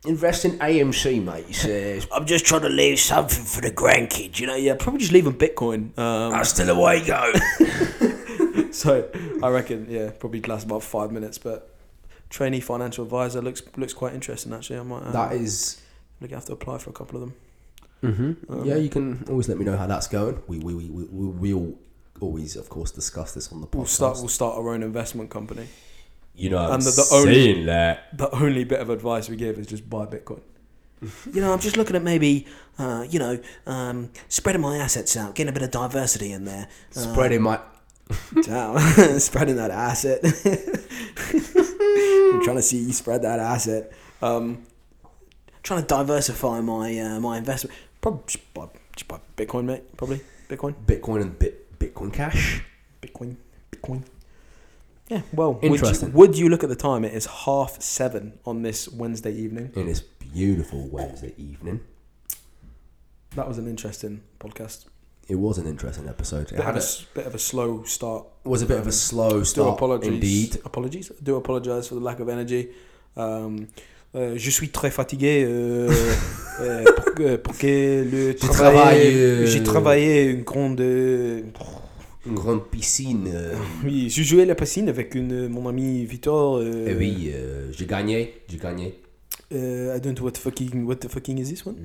[0.07, 1.47] Invest in AMC, mate.
[1.47, 2.07] He says.
[2.13, 5.25] i'm just trying to leave something for the grandkids you know yeah probably just leave
[5.25, 7.33] them bitcoin um That's still a way go.
[8.71, 9.09] so
[9.43, 11.75] i reckon yeah probably last about five minutes but
[12.29, 15.81] trainee financial advisor looks looks quite interesting actually i might uh, that is.
[16.21, 17.35] look have to apply for a couple of them
[18.03, 18.53] Mm-hmm.
[18.53, 20.43] Um, yeah, you can always let me know how that's going.
[20.47, 21.75] We we we we we we'll
[22.21, 23.75] always, of course, discuss this on the podcast.
[23.77, 25.67] we'll start we'll start our own investment company
[26.37, 28.17] you know, and the- the only- that.
[28.17, 30.41] the only bit of advice we give is just buy Bitcoin.
[31.33, 32.47] you know, I'm just looking at maybe,
[32.79, 36.67] uh, you know, um, spreading my assets out, getting a bit of diversity in there.
[36.97, 37.61] Uh, Spreading my.
[39.19, 40.21] Spreading that asset.
[41.35, 43.93] I'm trying to see you spread that asset.
[44.23, 44.63] Um,
[45.63, 47.77] trying to diversify my uh, my investment.
[48.01, 49.97] Probably just buy, just buy Bitcoin, mate.
[49.97, 52.63] Probably Bitcoin, Bitcoin and bit Bitcoin Cash.
[53.03, 53.37] Bitcoin,
[53.73, 54.03] Bitcoin.
[55.09, 56.13] Yeah, well, Interesting.
[56.13, 57.05] Would you, would you look at the time?
[57.05, 59.71] It is half seven on this Wednesday evening.
[59.77, 61.81] in this beautiful Wednesday evening.
[63.35, 64.87] That was an interesting podcast.
[65.29, 66.53] It was an interesting episode.
[66.53, 68.27] It Bit, had of a, s- bit of a slow start.
[68.45, 70.09] was a bit of a slow Do start, apologies.
[70.13, 70.57] indeed.
[70.65, 71.11] Apologies.
[71.23, 72.71] Do apologize for the lack of energy.
[73.17, 73.69] Um,
[74.15, 75.91] euh, je suis très fatigué euh,
[76.61, 77.67] euh, pour, que- pour que
[78.11, 78.75] le J'ai travail.
[78.75, 80.81] travaillé, J'ai travaillé une grande.
[82.27, 83.29] Une grande piscine.
[83.85, 86.63] oui, j'ai joué à la piscine avec une, mon ami Victor.
[86.63, 88.35] et oui, euh, j'ai gagné.
[88.49, 88.95] J'ai gagné.
[89.53, 91.77] euh, I don't know what fucking what the fucking is this one?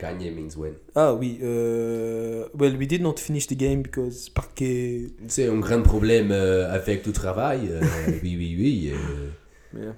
[0.00, 0.72] Gagner means win.
[0.96, 1.38] Ah oui.
[1.42, 5.10] euh, well, we did not finish the game because parce que.
[5.28, 7.68] C'est un grand problème euh, avec le travail.
[7.70, 7.80] euh,
[8.22, 8.92] oui, oui, oui.
[8.92, 9.28] euh.
[9.80, 9.94] Yeah.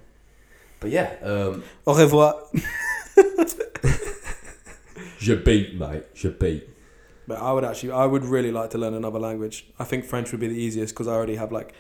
[0.85, 2.35] But yeah, um, Au revoir.
[5.19, 6.05] je paye, mate.
[6.15, 6.63] Je paye.
[7.27, 9.65] But I would actually, I would really like to learn another language.
[9.79, 11.73] I think French would be the easiest because I already have like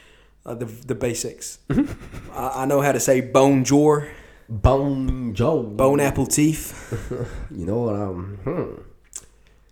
[0.46, 1.58] uh, the the basics.
[2.34, 4.08] I, I know how to say bonjour,
[4.48, 5.62] Bonjour.
[5.64, 6.72] bone apple teeth.
[7.50, 7.94] You know what?
[7.96, 8.80] Um, hmm.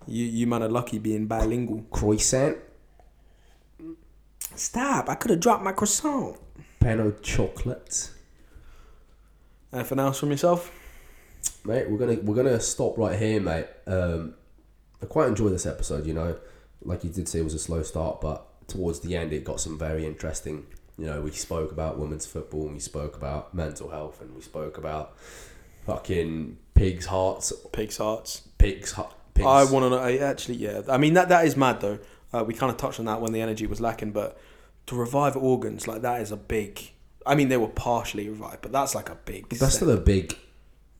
[0.06, 1.86] You you man are lucky being bilingual.
[1.90, 2.56] Croissant.
[4.54, 5.08] Stop!
[5.08, 6.36] I could have dropped my croissant.
[6.80, 8.10] Pan au chocolate.
[9.72, 10.70] Anything else from yourself?
[11.64, 11.88] mate.
[11.88, 13.66] We're gonna we're gonna stop right here, mate.
[13.86, 14.34] Um,
[15.02, 16.06] I quite enjoyed this episode.
[16.06, 16.36] You know,
[16.82, 19.60] like you did say, it was a slow start, but towards the end, it got
[19.60, 20.66] some very interesting.
[20.98, 24.42] You know, we spoke about women's football, and we spoke about mental health, and we
[24.42, 25.16] spoke about
[25.86, 28.42] fucking pigs' hearts, Pig's hearts.
[28.58, 28.94] pigs.
[29.34, 29.46] pigs.
[29.46, 29.98] I want to know.
[29.98, 30.82] I actually, yeah.
[30.88, 31.98] I mean that that is mad though.
[32.32, 34.38] Uh, we kind of touched on that when the energy was lacking, but
[34.86, 36.91] to revive organs like that is a big.
[37.26, 39.48] I mean, they were partially revived, but that's like a big.
[39.48, 39.86] But that's step.
[39.86, 40.36] still a big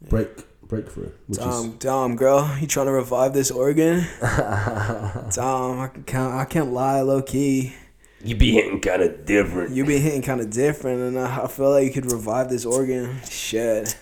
[0.01, 0.29] break
[0.67, 1.11] breakthrough.
[1.27, 4.07] Which Damn, damn, girl, you trying to revive this organ?
[4.21, 7.75] damn, I can't, I can't lie, low key.
[8.23, 9.75] is you be hitting kind of different.
[9.75, 12.65] You be hitting kind of different, and I, I feel like you could revive this
[12.65, 13.21] organ.
[13.29, 13.97] Shit.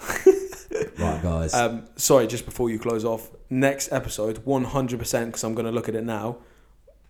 [0.98, 1.54] Right, guys.
[1.54, 5.72] Um, sorry, just before you close off, next episode, one hundred percent, because I'm gonna
[5.72, 6.38] look at it now.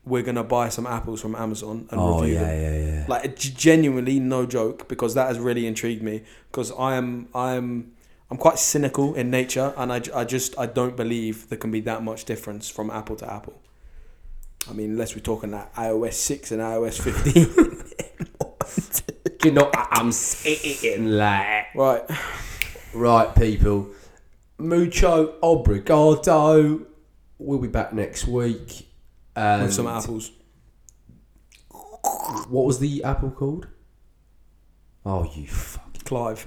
[0.05, 2.61] We're gonna buy some apples from Amazon and oh review yeah, them.
[2.63, 3.05] yeah, yeah.
[3.09, 6.23] Like genuinely, no joke, because that has really intrigued me.
[6.51, 7.93] Because I am, I am,
[8.31, 11.81] I'm quite cynical in nature, and I, I just I don't believe there can be
[11.83, 13.61] that much difference from apple to apple.
[14.69, 17.47] I mean, unless we're talking like iOS six and iOS fifteen.
[19.45, 21.75] you know, I- I'm sitting like.
[21.77, 22.03] right.
[22.95, 23.89] Right, people.
[24.59, 26.87] Mucho obrigado.
[27.39, 28.89] We'll be back next week.
[29.35, 30.33] And With some apples.
[32.49, 33.69] What was the apple called?
[35.05, 36.05] Oh, you fuck.
[36.05, 36.47] Clive.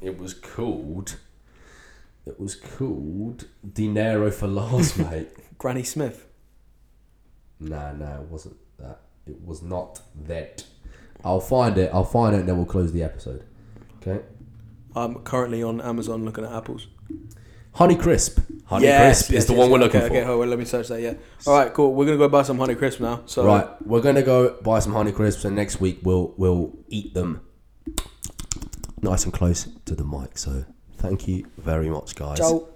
[0.00, 1.16] It was called.
[2.26, 5.28] It was called Dinero falars, mate.
[5.58, 6.26] Granny Smith.
[7.60, 9.00] Nah, nah, it wasn't that.
[9.26, 10.64] It was not that.
[11.24, 11.90] I'll find it.
[11.92, 13.44] I'll find it, and then we'll close the episode.
[14.00, 14.22] Okay.
[14.96, 16.86] I'm currently on Amazon looking at apples.
[17.74, 18.38] Honey Crisp.
[18.66, 20.14] Honey Yes, Crisp yes, is the yes, one we're looking okay, for.
[20.14, 21.00] Okay, hold on, let me search that.
[21.00, 21.14] Yeah.
[21.46, 21.92] All right, cool.
[21.94, 23.22] We're gonna go buy some Honey Crisp now.
[23.26, 27.14] So Right, we're gonna go buy some Honey Crisps, and next week we'll we'll eat
[27.14, 27.40] them.
[29.02, 30.38] nice and close to the mic.
[30.38, 30.64] So
[30.96, 32.38] thank you very much, guys.
[32.38, 32.68] Ciao.